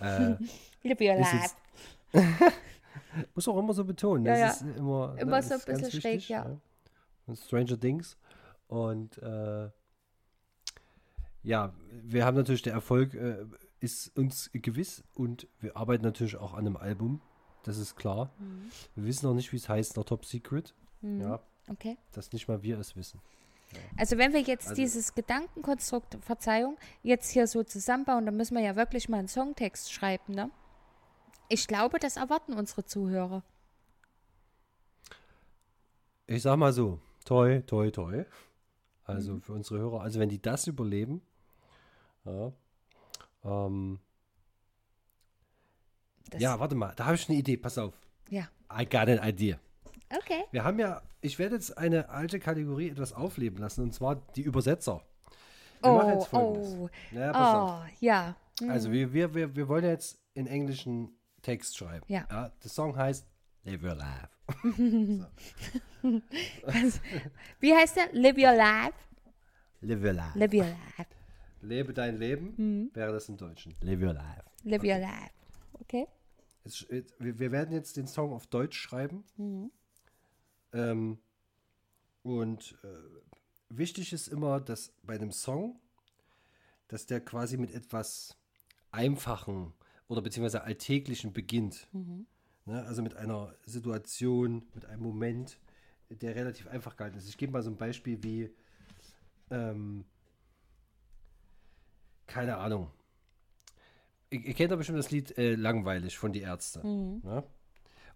[0.00, 0.36] Äh,
[0.88, 1.36] Live your ist life.
[1.36, 1.56] jetzt-
[3.34, 4.24] muss auch immer so betonen.
[4.26, 4.68] Ja, das ja.
[4.68, 6.58] ist immer, Immer ne, so ein bisschen schräg, wichtig, ja.
[7.26, 8.16] Und Stranger Things.
[8.68, 9.68] Und äh,
[11.42, 13.44] ja, wir haben natürlich, der Erfolg äh,
[13.80, 17.20] ist uns gewiss und wir arbeiten natürlich auch an einem Album.
[17.64, 18.30] Das ist klar.
[18.38, 18.70] Mhm.
[18.94, 20.74] Wir wissen noch nicht, wie es heißt, noch Top Secret.
[21.02, 21.96] Ja, Okay.
[22.12, 23.20] dass nicht mal wir es wissen.
[23.96, 28.62] Also wenn wir jetzt Also- dieses Gedankenkonstrukt, Verzeihung, jetzt hier so zusammenbauen, dann müssen wir
[28.62, 30.50] ja wirklich mal einen Songtext schreiben, ne?
[31.52, 33.42] Ich glaube, das erwarten unsere Zuhörer.
[36.26, 38.24] Ich sag mal so, toi, toi, toi.
[39.04, 39.42] Also Mhm.
[39.42, 41.20] für unsere Hörer, also wenn die das überleben,
[42.24, 42.52] ja,
[43.44, 43.98] ähm,
[46.38, 47.94] ja, warte mal, da habe ich eine Idee, pass auf.
[48.28, 48.48] ja.
[48.72, 49.58] I got an idea.
[50.16, 50.44] Okay.
[50.52, 54.42] Wir haben ja, ich werde jetzt eine alte Kategorie etwas aufleben lassen, und zwar die
[54.42, 55.02] Übersetzer.
[55.82, 56.74] Wir machen Oh, jetzt folgendes.
[56.78, 57.70] oh, Ja, pass auf.
[57.82, 58.36] oh, ja.
[58.60, 58.70] Hm.
[58.70, 61.10] Also wir, wir, wir, wir wollen jetzt in englischen
[61.42, 62.04] Text schreiben.
[62.08, 62.26] Ja.
[62.30, 63.26] ja der Song heißt
[63.64, 64.28] Live Your Life.
[67.60, 68.12] Wie heißt der?
[68.12, 68.94] Live your life.
[69.80, 70.38] Live Your Life.
[70.38, 71.06] Live your life.
[71.62, 72.90] Lebe dein Leben, Mhm.
[72.94, 73.74] wäre das im Deutschen.
[73.82, 74.44] Live Your Life.
[74.64, 75.30] Live your life.
[75.80, 76.06] Okay.
[76.64, 79.24] Es, wir, wir werden jetzt den Song auf Deutsch schreiben.
[79.36, 79.70] Mhm.
[80.72, 81.18] Ähm,
[82.22, 82.88] und äh,
[83.68, 85.80] wichtig ist immer, dass bei einem Song,
[86.88, 88.36] dass der quasi mit etwas
[88.90, 89.72] Einfachen
[90.10, 91.86] oder beziehungsweise Alltäglichen beginnt.
[91.92, 92.26] Mhm.
[92.66, 92.84] Ne?
[92.84, 95.56] Also mit einer Situation, mit einem Moment,
[96.10, 97.28] der relativ einfach gehalten ist.
[97.28, 98.50] Ich gebe mal so ein Beispiel wie,
[99.50, 100.04] ähm,
[102.26, 102.90] keine Ahnung.
[104.30, 106.84] Ihr, ihr kennt doch bestimmt das Lied äh, Langweilig von Die Ärzte.
[106.84, 107.44] Ne?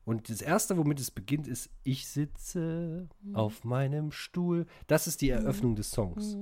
[0.04, 4.66] Und das erste, womit es beginnt, ist Ich sitze auf meinem Stuhl.
[4.88, 6.34] Das ist die Eröffnung des Songs.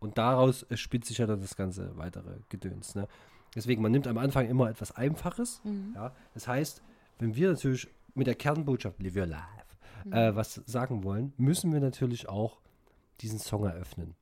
[0.00, 2.96] Und daraus äh, spitzt sich ja dann das ganze weitere Gedöns.
[2.96, 3.06] Ne?
[3.54, 5.60] Deswegen, man nimmt am Anfang immer etwas Einfaches.
[5.94, 6.14] Ja?
[6.34, 6.82] Das heißt,
[7.18, 9.42] wenn wir natürlich mit der Kernbotschaft Live Your Life
[10.10, 12.60] äh, was sagen wollen, müssen wir natürlich auch
[13.20, 14.14] diesen Song eröffnen.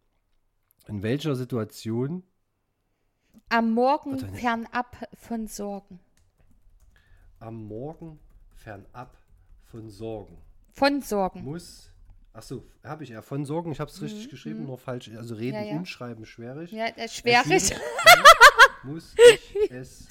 [0.89, 2.23] In welcher Situation
[3.49, 4.37] Am Morgen Warte, ne.
[4.37, 6.01] fernab von Sorgen.
[7.39, 8.19] am Morgen
[8.57, 9.17] fernab
[9.65, 10.37] von Sorgen
[10.73, 11.45] Von Sorgen.
[11.45, 11.87] muss.
[12.33, 15.11] Achso, habe ich ja von Sorgen, ich habe es richtig geschrieben, nur falsch.
[15.17, 15.77] Also reden Mhm, Ja, ja.
[15.79, 16.71] und schreiben schwierig.
[16.73, 17.73] Ja, das ist schwierig.
[18.83, 20.09] Muss ich es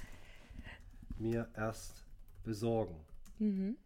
[1.17, 2.05] mir erst
[2.43, 2.95] besorgen.
[3.39, 3.77] Mhm.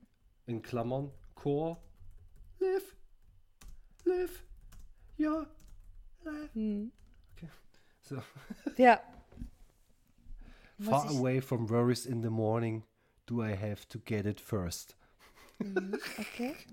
[0.48, 1.82] In Klammern Chor.
[2.60, 2.96] Live.
[4.06, 4.44] Live.
[5.18, 5.46] Ja.
[6.24, 6.56] Live.
[6.56, 6.92] Mhm.
[7.36, 7.50] Okay.
[8.02, 8.22] So.
[8.78, 9.02] Ja.
[10.80, 12.84] Far away from worries in the morning,
[13.26, 14.96] do I have to get it first.
[16.20, 16.56] okay.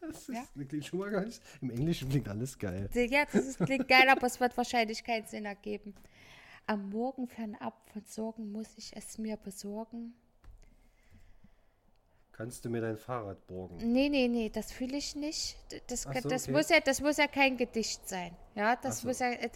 [0.00, 0.42] Das, Ja.
[0.42, 1.40] ist, das klingt schon mal gar nicht.
[1.60, 2.88] Im Englischen klingt alles geil.
[2.94, 5.94] Ja, das ist, klingt geil, aber es wird wahrscheinlich keinen Sinn ergeben.
[6.66, 10.14] Am Morgen fernab von Sorgen muss ich es mir besorgen.
[12.32, 13.76] Kannst du mir dein Fahrrad borgen?
[13.92, 15.56] Nee, nee, nee, das fühle ich nicht.
[15.86, 16.52] Das, so, das, okay.
[16.52, 18.36] muss ja, das muss ja kein Gedicht sein.
[18.54, 19.08] Ja, das so.
[19.08, 19.48] muss ja, äh,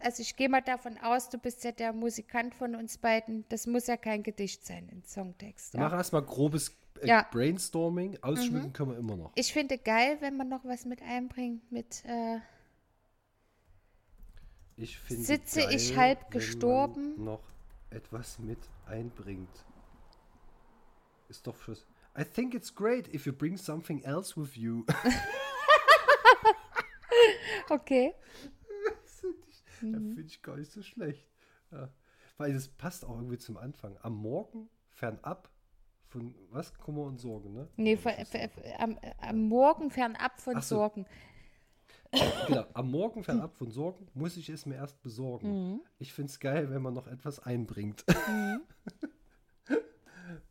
[0.00, 3.44] also ich gehe mal davon aus, du bist ja der Musikant von uns beiden.
[3.50, 5.74] Das muss ja kein Gedicht sein, ein Songtext.
[5.74, 5.98] Mach Ja.
[5.98, 7.26] erstmal grobes äh, Ja.
[7.30, 8.16] Brainstorming.
[8.22, 9.32] Ausschmücken können wir immer noch.
[9.34, 12.38] Ich finde geil, wenn man noch was mit einbringt mit äh,
[14.76, 17.22] Ich finde Sitze geil, ich halb gestorben?
[17.24, 17.42] noch
[17.90, 19.64] etwas mit einbringt.
[21.28, 21.86] ist doch Schluss.
[22.18, 24.84] I think it's great if you bring something else with you.
[27.70, 28.14] Okay.
[29.02, 29.24] Das
[29.78, 31.26] finde ich gar nicht so schlecht.
[31.70, 31.88] Ja.
[32.36, 33.96] Weil das passt auch irgendwie zum Anfang.
[34.02, 35.48] Am Morgen fernab
[36.08, 36.74] von was?
[36.74, 37.68] Kummer und Sorgen, ne?
[37.76, 40.76] Nee, ver- ver- ver- am, am Morgen fernab von so.
[40.76, 41.06] Sorgen.
[42.46, 45.80] Genau, am Morgen fernab von Sorgen muss ich es mir erst besorgen.
[45.98, 48.04] Ich finde es geil, wenn man noch etwas einbringt.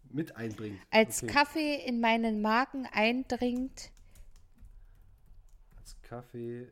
[0.09, 0.79] Mit einbringt.
[0.91, 1.31] Als Okay.
[1.31, 3.91] Kaffee in meinen Magen eindringt.
[5.77, 6.71] Als Kaffee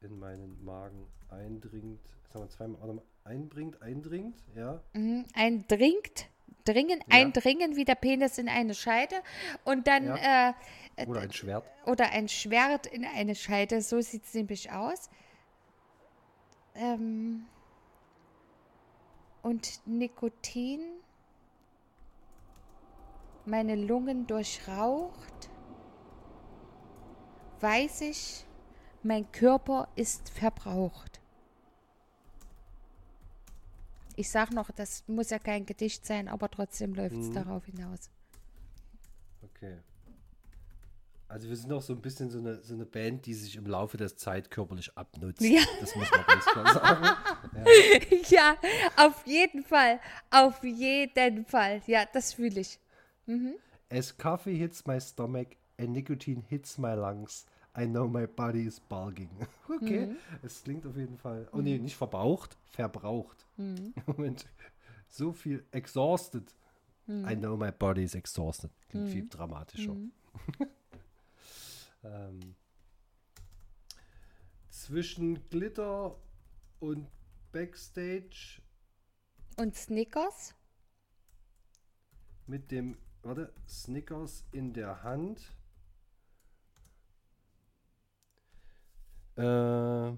[0.00, 2.00] in meinen Magen eindringt.
[2.22, 4.80] Jetzt haben wir zweimal einbringt, eindringt, ja.
[4.92, 6.28] Mhm, Eindringt.
[6.64, 9.16] Dringen, eindringen wie der Penis in eine Scheide
[9.64, 10.54] und dann Ja.
[10.96, 11.64] äh, Oder ein Schwert.
[11.86, 13.80] oder ein Schwert in eine Scheide.
[13.80, 15.08] So sieht es nämlich aus.
[16.74, 17.46] Ähm,
[19.42, 20.80] und Nikotin
[23.46, 25.48] meine Lungen durchraucht,
[27.60, 28.44] weiß ich,
[29.02, 31.19] mein Körper ist verbraucht.
[34.20, 38.10] Ich sag noch, das muss ja kein Gedicht sein, aber trotzdem läuft es darauf hinaus.
[39.42, 39.78] Okay.
[41.26, 43.64] Also wir sind auch so ein bisschen so eine, so eine Band, die sich im
[43.64, 45.40] Laufe der Zeit körperlich abnutzt.
[45.40, 45.62] Ja.
[45.80, 47.16] Das muss man ganz klar sagen.
[48.28, 48.56] Ja,
[48.96, 50.00] auf jeden Fall.
[50.30, 51.80] Auf jeden Fall.
[51.86, 52.78] Ja, das fühle ich.
[53.88, 55.46] As coffee hits my stomach
[55.78, 59.30] and nicotine hits my lungs, I know my body is bulging.
[59.70, 61.48] Okay, es klingt auf jeden Fall.
[61.52, 63.46] Oh nee, nicht verbraucht, verbraucht.
[64.06, 64.46] Moment,
[65.08, 66.52] so viel exhausted.
[67.08, 68.70] I know my body is exhausted.
[68.88, 69.96] Klingt viel dramatischer.
[72.04, 72.54] ähm,
[74.70, 76.16] zwischen Glitter
[76.78, 77.08] und
[77.50, 78.62] Backstage
[79.56, 80.54] Und Snickers?
[82.46, 85.40] mit dem, warte, Snickers in der Hand.
[89.36, 90.12] Äh,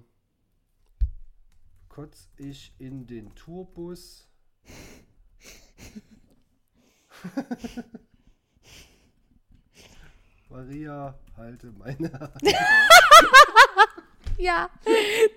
[1.93, 4.27] kotz ich in den Tourbus.
[10.49, 12.43] Maria, halte meine Hand.
[14.39, 14.71] Ja,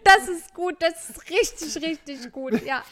[0.04, 0.76] das ist gut.
[0.80, 2.66] Das ist richtig, richtig gut.
[2.66, 2.84] Ja.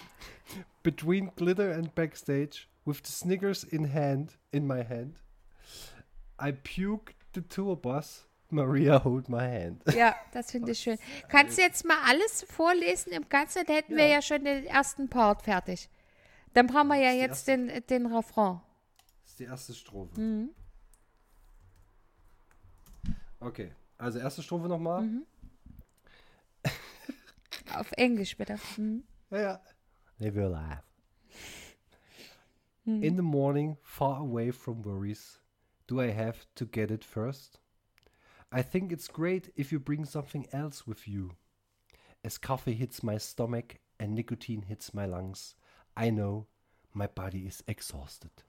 [0.83, 5.15] Between glitter and backstage, with the Snickers in hand, in my hand,
[6.39, 8.27] I puke the tour bus.
[8.53, 9.83] Maria, hold my hand.
[9.95, 10.97] Ja, das finde ich schön.
[11.27, 13.65] Kannst du jetzt mal alles vorlesen im Ganzen?
[13.65, 14.15] Dann hätten wir Ja.
[14.15, 15.89] ja schon den ersten Part fertig.
[16.53, 18.61] Dann brauchen wir ja jetzt den, den Refrain.
[19.23, 20.47] Das ist die erste Strophe.
[23.39, 25.09] Okay, also erste Strophe nochmal.
[27.75, 28.57] Auf Englisch bitte.
[28.77, 29.03] Mhm.
[29.31, 29.61] Ja, ja.
[30.19, 30.83] Live your life.
[32.85, 35.39] In the morning, far away from worries,
[35.87, 37.61] do I have to get it first?
[38.55, 41.31] I think it's great if you bring something else with you.
[42.23, 45.55] As coffee hits my stomach and nicotine hits my lungs,
[45.97, 46.45] I know
[46.93, 48.43] my body is exhausted.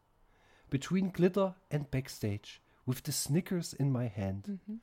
[0.69, 4.75] Between glitter and backstage, with the Snickers in my hand, mm-hmm.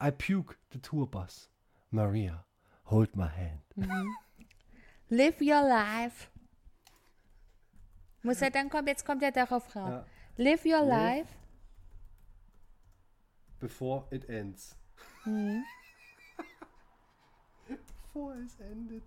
[0.00, 1.48] I puke the tour bus.
[1.90, 2.44] Maria,
[2.84, 3.60] hold my hand.
[3.78, 4.08] Mm-hmm.
[5.10, 6.30] Live your life.
[8.22, 9.92] Muss ja dann kommen, jetzt kommt ja der Refrain.
[9.92, 10.06] Ja.
[10.36, 10.88] Live your Live.
[10.88, 11.34] life.
[13.60, 14.76] Before it ends.
[17.66, 19.02] before it ended.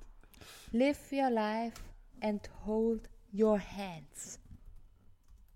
[0.71, 1.81] Live your life
[2.21, 4.39] and hold your hands.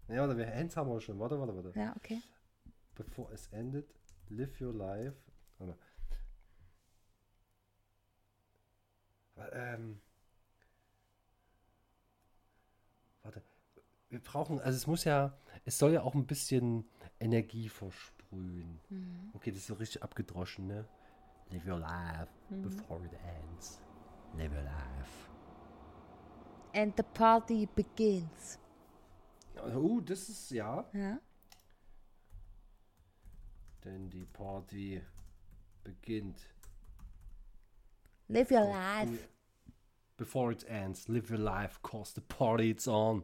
[0.09, 1.19] Ja, warte, wir Hands haben wir schon.
[1.19, 1.73] Warte, warte, warte.
[1.79, 2.21] Ja, okay.
[2.95, 3.85] Before it's ended,
[4.29, 5.15] live your life.
[5.59, 5.77] Warte.
[9.35, 9.99] Wa- Ähm.
[13.23, 13.43] Warte.
[14.09, 16.87] Wir brauchen, also es muss ja, es soll ja auch ein bisschen
[17.19, 17.67] Energie
[18.27, 18.79] versprühen.
[19.33, 20.87] Okay, das ist so richtig abgedroschen, ne?
[21.49, 23.81] Live your life before it ends.
[24.35, 25.29] Live your life.
[26.73, 28.59] And the party begins.
[29.73, 30.85] Oh, das ist ja.
[30.93, 31.19] Ja.
[33.83, 35.01] Denn die Party
[35.83, 36.45] beginnt.
[38.27, 39.29] Live your life.
[40.17, 43.23] Before it ends, live your life, cause the party it's on.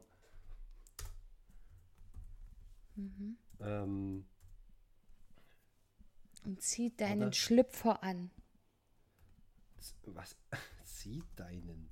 [3.59, 4.25] Ähm,
[6.45, 7.33] Und zieh deinen Oder?
[7.33, 8.31] Schlüpfer an.
[10.05, 10.35] was?
[10.83, 11.89] Zieh deinen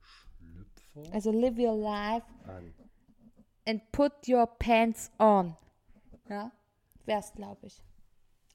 [0.00, 2.72] Schlüpfer Also live your life an.
[3.66, 5.56] and put your pants on.
[6.28, 6.52] Ja,
[7.04, 7.82] wär's, glaube ich.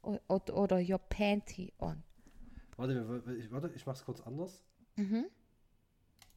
[0.01, 2.03] Oder, oder your panty on.
[2.77, 4.63] Warte, ich, warte, ich mach's kurz anders.
[4.95, 5.25] Mhm.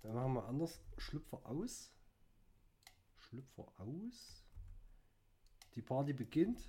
[0.03, 0.81] Dann machen wir anders.
[0.99, 1.90] Schlüpfer aus.
[3.16, 4.45] Schlüpfer aus.
[5.75, 6.61] Die Party beginnt.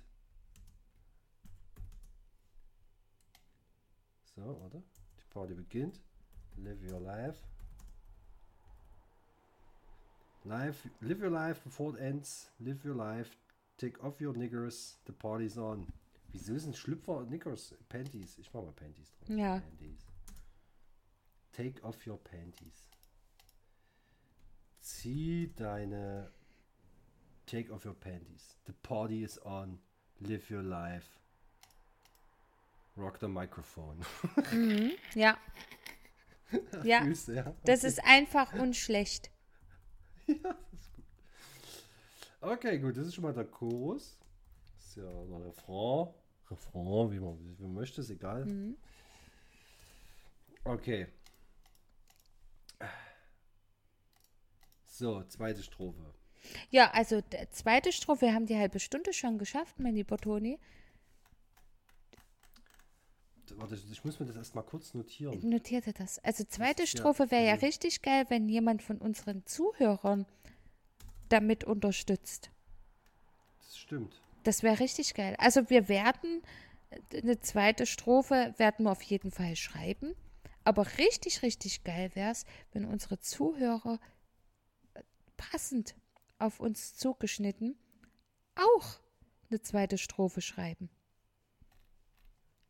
[4.38, 4.82] So, warte.
[5.18, 6.00] Die Party beginnt.
[6.56, 7.42] Live your life.
[10.44, 12.50] Life, live your life before it ends.
[12.60, 13.36] Live your life.
[13.76, 14.96] Take off your niggers.
[15.06, 15.86] The party's on.
[16.32, 17.74] Wieso ein Schlüpfer Niggers?
[17.88, 18.38] Panties.
[18.38, 19.38] Ich mach mal Panties drauf.
[19.38, 19.58] Ja.
[19.58, 20.06] Panties.
[21.52, 22.88] Take off your panties.
[24.82, 26.30] Zieh deine.
[27.46, 28.56] Take off your panties.
[28.66, 29.78] The party is on.
[30.20, 31.18] Live your life.
[32.98, 34.00] Rock the microphone.
[35.14, 35.38] Ja.
[36.82, 37.54] Ja, Füße, ja.
[37.66, 39.30] das ist einfach und schlecht.
[42.40, 44.16] Okay, gut, das ist schon mal der Chorus.
[44.76, 46.14] Das ist ja der Refrain.
[46.48, 48.46] Refrain, wie man, wie man möchte, ist egal.
[50.62, 51.08] Okay.
[54.86, 56.14] So, zweite Strophe.
[56.70, 60.58] Ja, also der zweite Strophe, wir haben die halbe Stunde schon geschafft, mein lieber Toni.
[63.58, 65.48] Warte, ich muss mir das erstmal kurz notieren.
[65.48, 66.18] Notierte das.
[66.20, 70.26] Also zweite ja- Strophe wäre ja also- richtig geil, wenn jemand von unseren Zuhörern
[71.28, 72.50] damit unterstützt.
[73.58, 74.22] Das stimmt.
[74.44, 75.34] Das wäre richtig geil.
[75.38, 76.42] Also wir werden
[76.90, 80.14] äh, eine zweite Strophe werden wir auf jeden Fall schreiben.
[80.64, 83.98] Aber richtig, richtig geil wäre es, wenn unsere Zuhörer
[84.94, 85.02] äh,
[85.36, 85.96] passend
[86.38, 87.76] auf uns zugeschnitten
[88.54, 89.00] auch
[89.50, 90.90] eine zweite Strophe schreiben.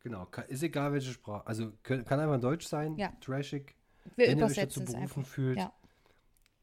[0.01, 1.45] Genau, ist egal welche Sprache.
[1.45, 3.11] Also kann einfach Deutsch sein, Ja.
[3.19, 3.75] trashig.
[4.15, 5.57] Wir Wenn ihr euch dazu berufen fühlt.
[5.57, 5.73] Ja.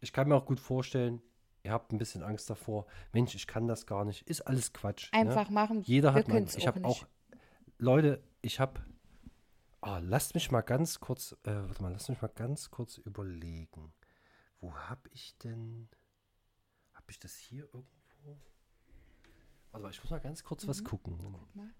[0.00, 1.22] Ich kann mir auch gut vorstellen,
[1.62, 2.86] ihr habt ein bisschen Angst davor.
[3.12, 4.22] Mensch, ich kann das gar nicht.
[4.28, 5.12] Ist alles Quatsch.
[5.12, 5.54] Einfach ne?
[5.54, 5.80] machen.
[5.82, 6.42] Jeder hat mal.
[6.56, 7.06] Ich habe auch.
[7.78, 8.80] Leute, ich habe.
[9.82, 11.32] Ah, lasst mich mal ganz kurz.
[11.44, 13.92] Äh, warte mal, lasst mich mal ganz kurz überlegen.
[14.60, 15.88] Wo habe ich denn.
[16.94, 18.40] Habe ich das hier irgendwo?
[19.70, 21.18] Warte mal, ich muss mal ganz kurz was gucken.
[21.54, 21.70] mal.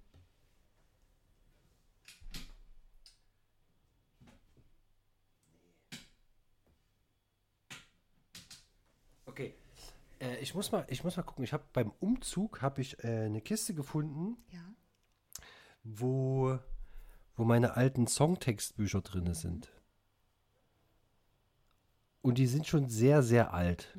[9.26, 9.54] Okay.
[10.20, 11.44] Äh, ich, muss mal, ich muss mal gucken.
[11.44, 14.61] Ich habe beim Umzug habe ich äh, eine Kiste gefunden, Ja.
[15.85, 16.59] wo,
[17.37, 19.70] wo meine alten Songtextbücher drin sind.
[22.22, 23.96] Und die sind schon sehr, sehr alt.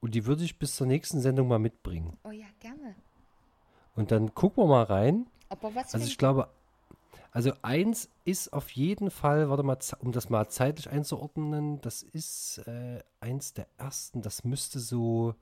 [0.00, 2.18] Und die würde ich bis zur nächsten Sendung mal mitbringen.
[2.24, 2.94] Oh ja, gerne.
[3.94, 5.26] Und dann gucken wir mal rein.
[5.48, 6.48] Aber was Also ich glaube,
[7.30, 12.58] also eins ist auf jeden Fall, warte mal, um das mal zeitlich einzuordnen, das ist
[12.66, 15.34] äh, eins der ersten, das müsste so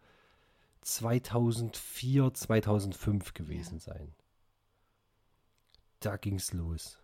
[0.83, 4.14] 2004, 2005 gewesen sein.
[6.01, 6.98] Da ging es los.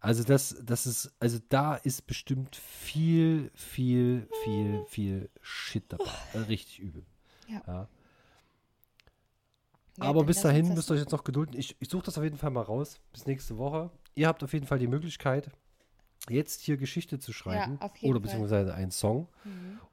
[0.00, 6.10] Also das, das ist, also da ist bestimmt viel, viel, viel, viel Shit dabei.
[6.32, 7.04] Äh, richtig übel.
[7.48, 7.62] Ja.
[7.66, 7.88] ja.
[9.98, 11.58] Ja, Aber bis dahin müsst ihr euch jetzt noch gedulden.
[11.58, 13.00] Ich, ich suche das auf jeden Fall mal raus.
[13.12, 13.90] Bis nächste Woche.
[14.16, 15.50] Ihr habt auf jeden Fall die Möglichkeit,
[16.28, 17.78] jetzt hier Geschichte zu schreiben.
[18.00, 19.28] jeden oder beziehungsweise einen Song.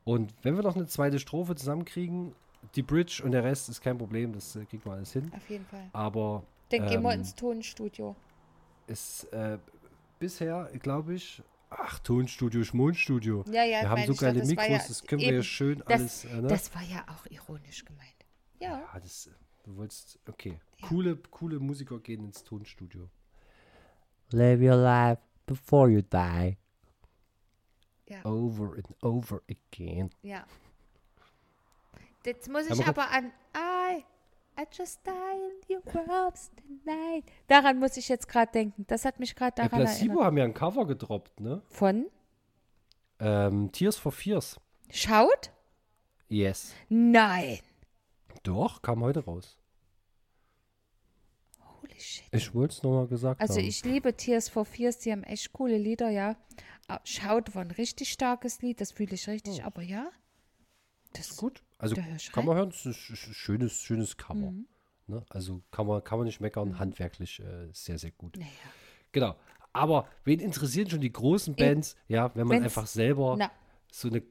[0.04, 2.34] Und wenn wir noch eine zweite Strophe zusammenkriegen,
[2.76, 5.32] die Bridge und der Rest ist kein Problem, das äh, kriegen wir alles hin.
[5.36, 5.90] Auf jeden Fall.
[5.92, 8.16] Aber Dann gehen wir ähm, ins Tonstudio.
[8.88, 9.58] es äh,
[10.20, 13.44] bisher, glaube ich, ach, Tonstudio, Schmonstudio.
[13.52, 16.00] Ja, ja, wir haben so geile Mikros, ja das können wir ja eben, schön das,
[16.00, 16.26] alles.
[16.26, 16.48] Äh, ne?
[16.48, 18.08] Das war ja auch ironisch gemeint.
[18.60, 18.80] Ja.
[18.80, 19.30] Ja, das,
[19.64, 20.58] du wolltest, okay.
[20.82, 23.10] Coole, coole Musiker gehen ins Tonstudio.
[24.32, 26.58] Live your life before you die.
[28.08, 28.24] Ja.
[28.26, 30.10] Over and over again.
[30.22, 30.46] Ja.
[32.26, 34.04] Jetzt muss Aber ich guck- aber an I,
[34.60, 35.12] I just die
[35.74, 37.26] in your arms tonight.
[37.48, 38.86] Daran muss ich jetzt gerade denken.
[38.88, 40.26] Das hat mich gerade Ja, daran Placebo erinnert.
[40.26, 41.62] haben ja ein Cover gedroppt, ne?
[41.66, 42.08] Von
[43.20, 44.60] Ähm, Tears for Fears.
[44.90, 45.52] Schaut?
[46.28, 46.74] Yes.
[46.90, 47.60] Nein.
[48.44, 49.58] Doch, kam heute raus.
[52.04, 52.26] Shit.
[52.32, 53.66] Ich wollte es nochmal gesagt Also haben.
[53.66, 56.36] ich liebe Tears for Fears, die haben echt coole Lieder, ja.
[56.88, 59.68] Ah, Schaut war ein richtig starkes Lied, das fühle ich richtig, Oh.
[59.68, 60.10] aber ja.
[61.14, 61.64] Das Gut.
[61.78, 64.52] Also ich kann man hören, es ist ist ein schönes, schönes Cover.
[64.52, 64.68] Mhm.
[65.08, 65.24] Ne?
[65.30, 68.38] Also kann man, kann man nicht meckern, handwerklich äh, sehr, sehr gut.
[68.38, 68.50] Naja.
[69.12, 69.36] Genau.
[69.74, 73.52] Aber wen interessieren schon die großen Bands, ja, wenn man Wenn's- einfach selber Na.
[73.92, 74.24] so eine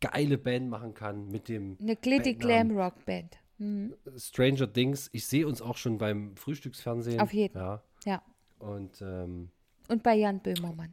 [0.00, 2.34] geile Band machen kann mit dem Eine Glitty.
[2.34, 3.36] Glam Rock Band.
[3.60, 3.94] Mhm.
[4.16, 5.10] Stranger Things.
[5.12, 7.20] Ich sehe uns auch schon beim Frühstücksfernsehen.
[7.20, 7.56] Auf jeden.
[7.58, 7.82] Ja.
[8.04, 8.22] Ja.
[8.58, 9.50] Und ähm,
[9.88, 10.92] Und bei Jan Böhmermann.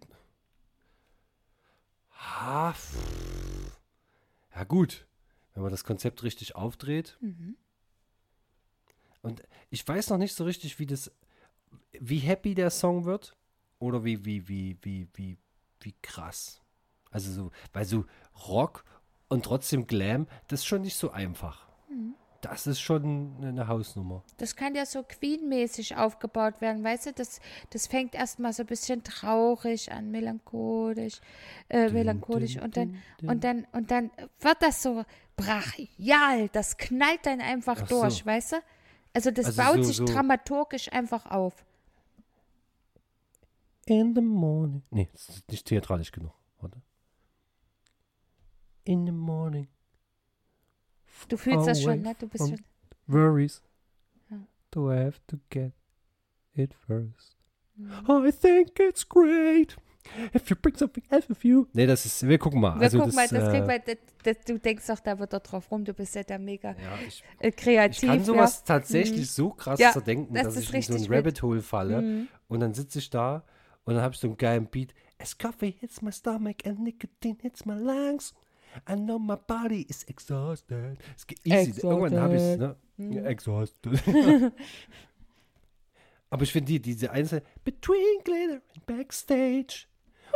[2.12, 2.76] ha,
[4.54, 5.08] ja gut,
[5.54, 7.18] wenn man das Konzept richtig aufdreht.
[7.22, 7.56] Mhm.
[9.22, 11.12] Und ich weiß noch nicht so richtig, wie das,
[11.92, 13.36] wie happy der Song wird
[13.80, 15.38] oder wie, wie, wie, wie, wie,
[15.80, 16.62] wie krass.
[17.12, 18.06] Also so, weil so
[18.48, 18.84] Rock
[19.30, 21.66] und trotzdem Glam, das ist schon nicht so einfach.
[22.42, 24.24] Das ist schon eine Hausnummer.
[24.38, 27.14] Das kann ja so Queen-mäßig aufgebaut werden, weißt du?
[27.14, 27.40] Das,
[27.72, 31.20] das fängt erstmal so ein bisschen traurig an, melancholisch,
[31.70, 35.04] äh, melancholisch dün, und dann, dün, und dann, und dann wird das so
[35.36, 38.02] brachial, das knallt dann einfach Ach so.
[38.02, 38.56] durch, weißt du?
[39.14, 41.66] Also das Also baut so- sich so- dramaturgisch einfach auf.
[43.86, 44.84] In the morning.
[44.92, 46.34] Nee, das ist nicht theatralisch genug.
[46.60, 46.82] Warte.
[48.84, 49.68] In the morning.
[51.28, 52.16] Du fühlst das schon, Away ne?
[52.20, 52.60] Du bist schon.
[53.08, 53.62] Worries.
[54.30, 54.38] Ja.
[54.72, 55.74] Do I have to get
[56.54, 57.38] it first?
[57.76, 58.26] Mhm.
[58.26, 59.76] I think it's great.
[60.34, 61.66] If you bring something else with you.
[61.74, 62.26] Nee, das ist.
[62.28, 62.76] Wir gucken mal.
[62.76, 65.70] Wir also gucken mal, das äh, wir, das, das, du denkst doch da wieder drauf
[65.70, 68.04] rum, du bist ja da mega Ja, ich, äh, kreativ.
[68.04, 68.66] ich kann sowas ja.
[68.78, 69.26] tatsächlich Mhm.
[69.26, 71.14] so krass Ja, zerdenken, das dass ich in so ein.
[71.14, 72.02] Rabbit Hole falle.
[72.02, 72.28] Mhm.
[72.48, 73.44] Und dann sitze ich da
[73.84, 74.94] und dann habe ich so einen geilen Beat.
[75.20, 78.34] As coffee hits my stomach and nicotine hits my lungs.
[78.90, 80.98] I know my body is exhausted.
[81.16, 81.82] Es geht easy.
[81.82, 82.76] Irgendwann habe ich es, ne?
[82.98, 83.12] Mhm.
[83.14, 84.04] Ja, exhausted.
[86.30, 89.88] Aber ich finde die, diese einzelne Between Glitter and Backstage.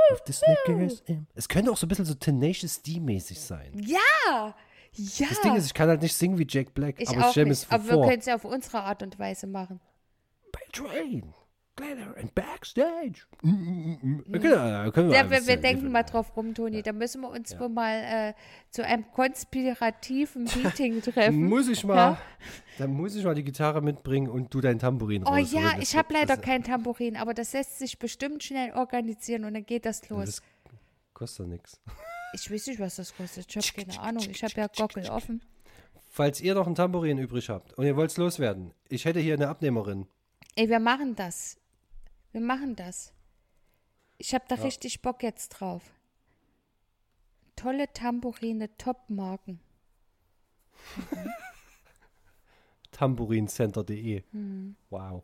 [0.10, 1.28] With the Snickers in.
[1.36, 3.72] Es könnte auch so ein bisschen so Tenacious D-mäßig sein.
[3.76, 4.56] Ja,
[4.94, 5.28] ja.
[5.28, 7.46] Das Ding ist, ich kann halt nicht singen wie Jack Black, ich aber ich stelle
[7.48, 7.70] mir es.
[7.70, 8.08] Aber wir vor.
[8.08, 9.80] können es ja auf unsere Art und Weise machen.
[10.52, 11.34] Between
[11.82, 13.26] Glitter and Backstage.
[13.42, 16.82] Genau, können wir Ja, wir, wir denken mal drauf rum, Toni.
[16.82, 18.34] Da müssen wir uns wohl mal äh,
[18.70, 21.46] zu einem konspirativen Meeting treffen.
[21.46, 22.18] Muss ich mal, Ja?
[22.78, 25.66] dann muss ich mal die Gitarre mitbringen und du dein Tambourin Oh rausholen.
[25.66, 29.54] ja, ich habe leider das, kein Tambourin, aber das lässt sich bestimmt schnell organisieren und
[29.54, 30.26] dann geht das Ja, los.
[30.26, 30.42] Das
[31.14, 31.82] kostet nichts.
[32.34, 33.46] ich weiß nicht, was das kostet.
[33.50, 34.24] Ich habe keine Ahnung.
[34.30, 35.42] Ich habe ja Gockel offen.
[36.14, 39.34] Falls ihr noch ein Tambourin übrig habt und ihr wollt es loswerden, ich hätte hier
[39.36, 40.08] eine Abnehmerin.
[40.58, 41.58] Ey, wir machen das.
[42.32, 43.14] Wir machen das.
[44.18, 44.64] Ich habe da Ja.
[44.64, 45.82] richtig Bock jetzt drauf.
[47.56, 49.60] Tolle Tambourine, Top-Marken.
[52.92, 54.24] Tambourincenter.de.
[54.32, 54.76] Hm.
[54.90, 55.24] Wow.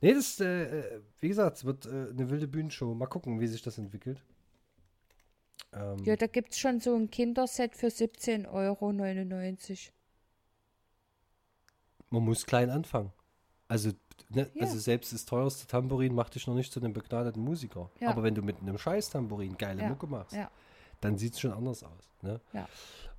[0.00, 2.94] Nee, das, äh, äh, wie gesagt, es wird äh, eine wilde Bühnenshow.
[2.94, 4.22] Mal gucken, wie sich das entwickelt.
[5.72, 8.92] Ähm, Ja, da gibt es schon so ein Kinderset für 17,99 Euro.
[12.10, 13.12] Man muss klein anfangen.
[13.68, 13.92] Also,
[14.30, 14.62] ne, Ja.
[14.62, 17.90] also selbst das teuerste Tambourin macht dich noch nicht zu einem begnadeten Musiker.
[18.00, 18.10] Ja.
[18.10, 20.36] Aber wenn du mit einem scheiß Tambourin geile Mucke machst,
[21.00, 22.10] dann sieht es schon anders aus.
[22.22, 22.40] Ne?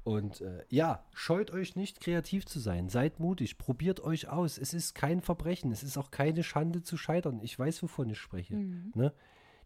[0.04, 2.90] Und äh, ja, scheut euch nicht, kreativ zu sein.
[2.90, 4.58] Seid mutig, probiert euch aus.
[4.58, 7.40] Es ist kein Verbrechen, es ist auch keine Schande zu scheitern.
[7.42, 8.56] Ich weiß, wovon ich spreche.
[8.56, 8.92] Mhm.
[8.96, 9.14] Ne?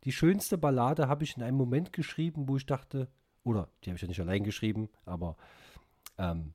[0.03, 3.07] Die schönste Ballade habe ich in einem Moment geschrieben, wo ich dachte,
[3.43, 5.37] oder die habe ich ja nicht allein geschrieben, aber
[6.19, 6.53] ähm,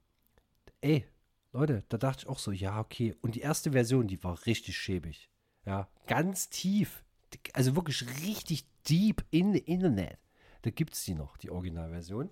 [0.80, 1.04] ey,
[1.52, 3.14] Leute, da dachte ich auch so, ja, okay.
[3.20, 5.30] Und die erste Version, die war richtig schäbig.
[5.66, 7.04] Ja, ganz tief.
[7.52, 10.18] Also wirklich richtig deep in the Internet.
[10.62, 12.30] Da gibt es die noch, die Originalversion.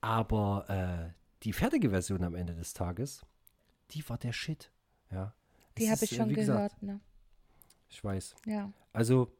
[0.00, 1.12] Aber äh,
[1.42, 3.26] die fertige Version am Ende des Tages,
[3.90, 4.70] die war der Shit.
[5.10, 5.34] Ja.
[5.78, 7.00] Die habe ich äh, schon gehört, gesagt, ne?
[7.88, 8.36] Ich weiß.
[8.46, 8.72] Ja.
[8.92, 9.36] Also,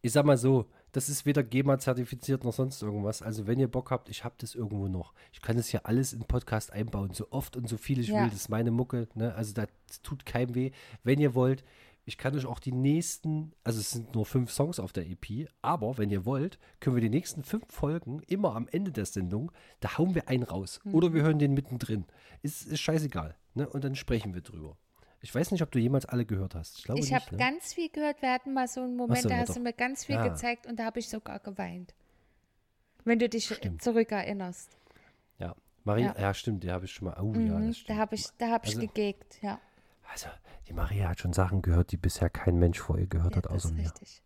[0.00, 3.20] ich sag mal so, das ist weder GEMA-zertifiziert noch sonst irgendwas.
[3.20, 5.12] Also, wenn ihr Bock habt, ich habe das irgendwo noch.
[5.30, 8.22] Ich kann das hier alles in Podcast einbauen, so oft und so viel ich Ja.
[8.22, 8.30] will.
[8.30, 9.06] Das ist meine Mucke.
[9.14, 9.34] Ne?
[9.34, 9.68] Also, das
[10.02, 10.70] tut keinem weh.
[11.04, 11.64] Wenn ihr wollt,
[12.06, 15.50] ich kann euch auch die nächsten, also es sind nur fünf Songs auf der EP,
[15.60, 19.52] aber wenn ihr wollt, können wir die nächsten fünf Folgen immer am Ende der Sendung,
[19.80, 20.80] da hauen wir einen raus.
[20.92, 22.06] Oder wir hören den mittendrin.
[22.40, 23.36] Ist, ist scheißegal.
[23.52, 23.68] Ne?
[23.68, 24.78] Und dann sprechen wir drüber.
[25.20, 26.78] Ich weiß nicht, ob du jemals alle gehört hast.
[26.78, 27.36] Ich glaube Ich habe ne?
[27.38, 28.22] ganz viel gehört.
[28.22, 29.54] Wir hatten mal so einen Moment, so, da ja hast doch.
[29.56, 30.28] du mir ganz viel Ja.
[30.28, 31.94] gezeigt und da habe ich sogar geweint.
[33.04, 33.82] Wenn du dich Stimmt.
[33.82, 34.76] zurückerinnerst.
[35.38, 35.54] Ja,
[35.84, 36.34] Maria, ja, Ja.
[36.34, 37.16] stimmt, die habe ich schon mal.
[37.20, 37.90] Oh ja, Mhm, stimmt.
[37.90, 39.60] da habe ich, da hab ich Also- gegegt, ja.
[40.12, 40.28] Also,
[40.68, 43.46] die Maria hat schon Sachen gehört, die bisher kein Mensch vor ihr gehört ja hat,
[43.48, 43.82] außer mir.
[43.84, 44.22] richtig.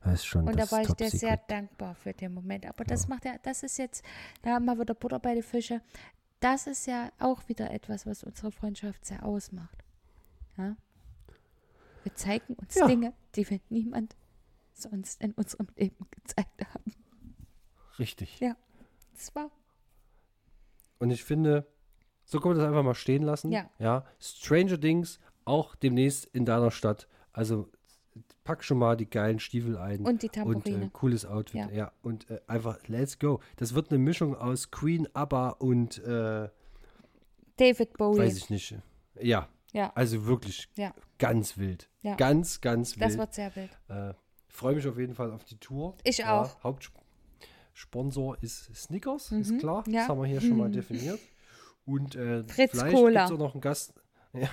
[0.00, 2.66] Das ist schon Und das da war ich dir sehr dankbar für den Moment.
[2.66, 4.04] Aber das macht ja, das ist jetzt,
[4.42, 5.80] da haben wir wieder Butter bei den Fische.
[6.40, 9.84] Das ist ja auch wieder etwas, was unsere Freundschaft sehr ausmacht.
[10.56, 10.76] Ja?
[12.02, 12.86] Wir zeigen uns Ja.
[12.86, 14.16] Dinge, die wir niemand
[14.72, 16.92] sonst in unserem Leben gezeigt haben.
[17.98, 18.40] Richtig.
[18.40, 18.56] Ja.
[19.14, 19.50] Das war
[20.98, 21.66] Und ich finde,
[22.24, 23.52] so können wir das einfach mal stehen lassen.
[23.52, 23.68] Ja.
[23.78, 24.04] ja.
[24.20, 27.08] Stranger Things auch demnächst in deiner Stadt.
[27.32, 27.68] Also
[28.44, 30.04] pack schon mal die geilen Stiefel ein.
[30.04, 30.86] Und die Und Tambourine.
[30.86, 31.60] äh, cooles Outfit.
[31.60, 31.70] Ja.
[31.70, 31.92] Ja.
[32.02, 33.40] Und äh, einfach, let's go.
[33.56, 36.48] Das wird eine Mischung aus Queen, ABBA und äh,
[37.56, 38.18] David Bowie.
[38.18, 38.74] weiß ich nicht.
[39.20, 40.92] Ja, Ja, also wirklich Ja.
[41.18, 41.88] ganz wild.
[42.02, 42.14] Ja.
[42.16, 43.02] Ganz, ganz wild.
[43.10, 43.70] das wird sehr wild.
[43.88, 44.14] Äh,
[44.48, 45.96] Freue mich auf jeden Fall auf die Tour.
[46.04, 46.62] Ich auch.
[46.62, 49.84] Hauptsponsor ist Snickers, Mhm, ist klar.
[49.86, 50.00] ja.
[50.00, 51.18] Das haben wir hier schon mal definiert.
[51.86, 53.94] Und äh, Fritz vielleicht gibt es auch noch einen Gast.
[54.34, 54.48] Ja,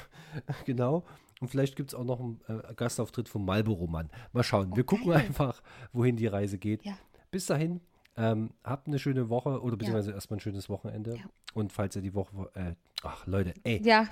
[0.66, 1.06] genau.
[1.40, 4.10] Und vielleicht gibt es auch noch einen äh, Gastauftritt vom Marlboro Mann.
[4.34, 4.76] Mal schauen.
[4.76, 5.62] Wir gucken einfach,
[5.94, 6.84] wohin die Reise geht.
[6.84, 6.98] Ja.
[7.32, 7.80] Bis dahin,
[8.18, 11.16] Ähm, habt eine schöne Woche oder beziehungsweise erstmal ein schönes Wochenende.
[11.16, 11.24] Ja.
[11.54, 14.10] Und falls ihr die Woche, äh, ach Leute, ey, Ja,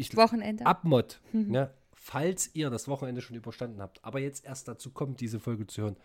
[0.00, 0.66] ich, Wochenende.
[0.66, 1.70] Abmod, ne?
[1.92, 5.82] falls ihr das Wochenende schon überstanden habt, aber jetzt erst dazu kommt, diese Folge zu
[5.82, 5.96] hören,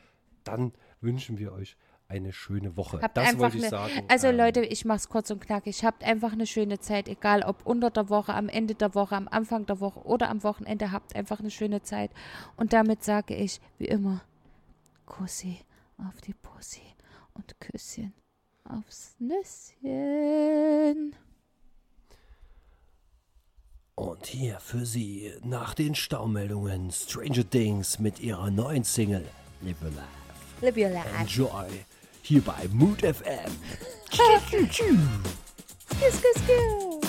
[0.44, 1.78] dann wünschen wir euch
[2.08, 3.02] eine schöne Woche.
[3.02, 4.04] Habt das wollte ich eine, sagen.
[4.08, 5.84] Also Ähm, Leute, ich mach's kurz und knackig.
[5.84, 9.28] Habt einfach eine schöne Zeit, egal ob unter der Woche, am Ende der Woche, am
[9.28, 10.92] Anfang der Woche oder am Wochenende.
[10.92, 12.12] Habt einfach eine schöne Zeit.
[12.58, 14.22] Und damit sage ich, wie immer,
[15.06, 15.60] Kussi
[15.98, 16.82] auf die Pussy
[17.34, 18.14] und Küsschen
[18.64, 21.16] aufs Nüsschen.
[23.96, 29.26] Und hier für Sie nach den Staumeldungen Stranger Things mit ihrer neuen Single
[29.62, 30.62] Live Your Life.
[30.62, 31.08] Live your life.
[31.18, 31.66] Enjoy
[32.22, 33.52] hier bei Mood FM.
[34.10, 34.82] Kiss,
[36.22, 37.05] kiss, kiss.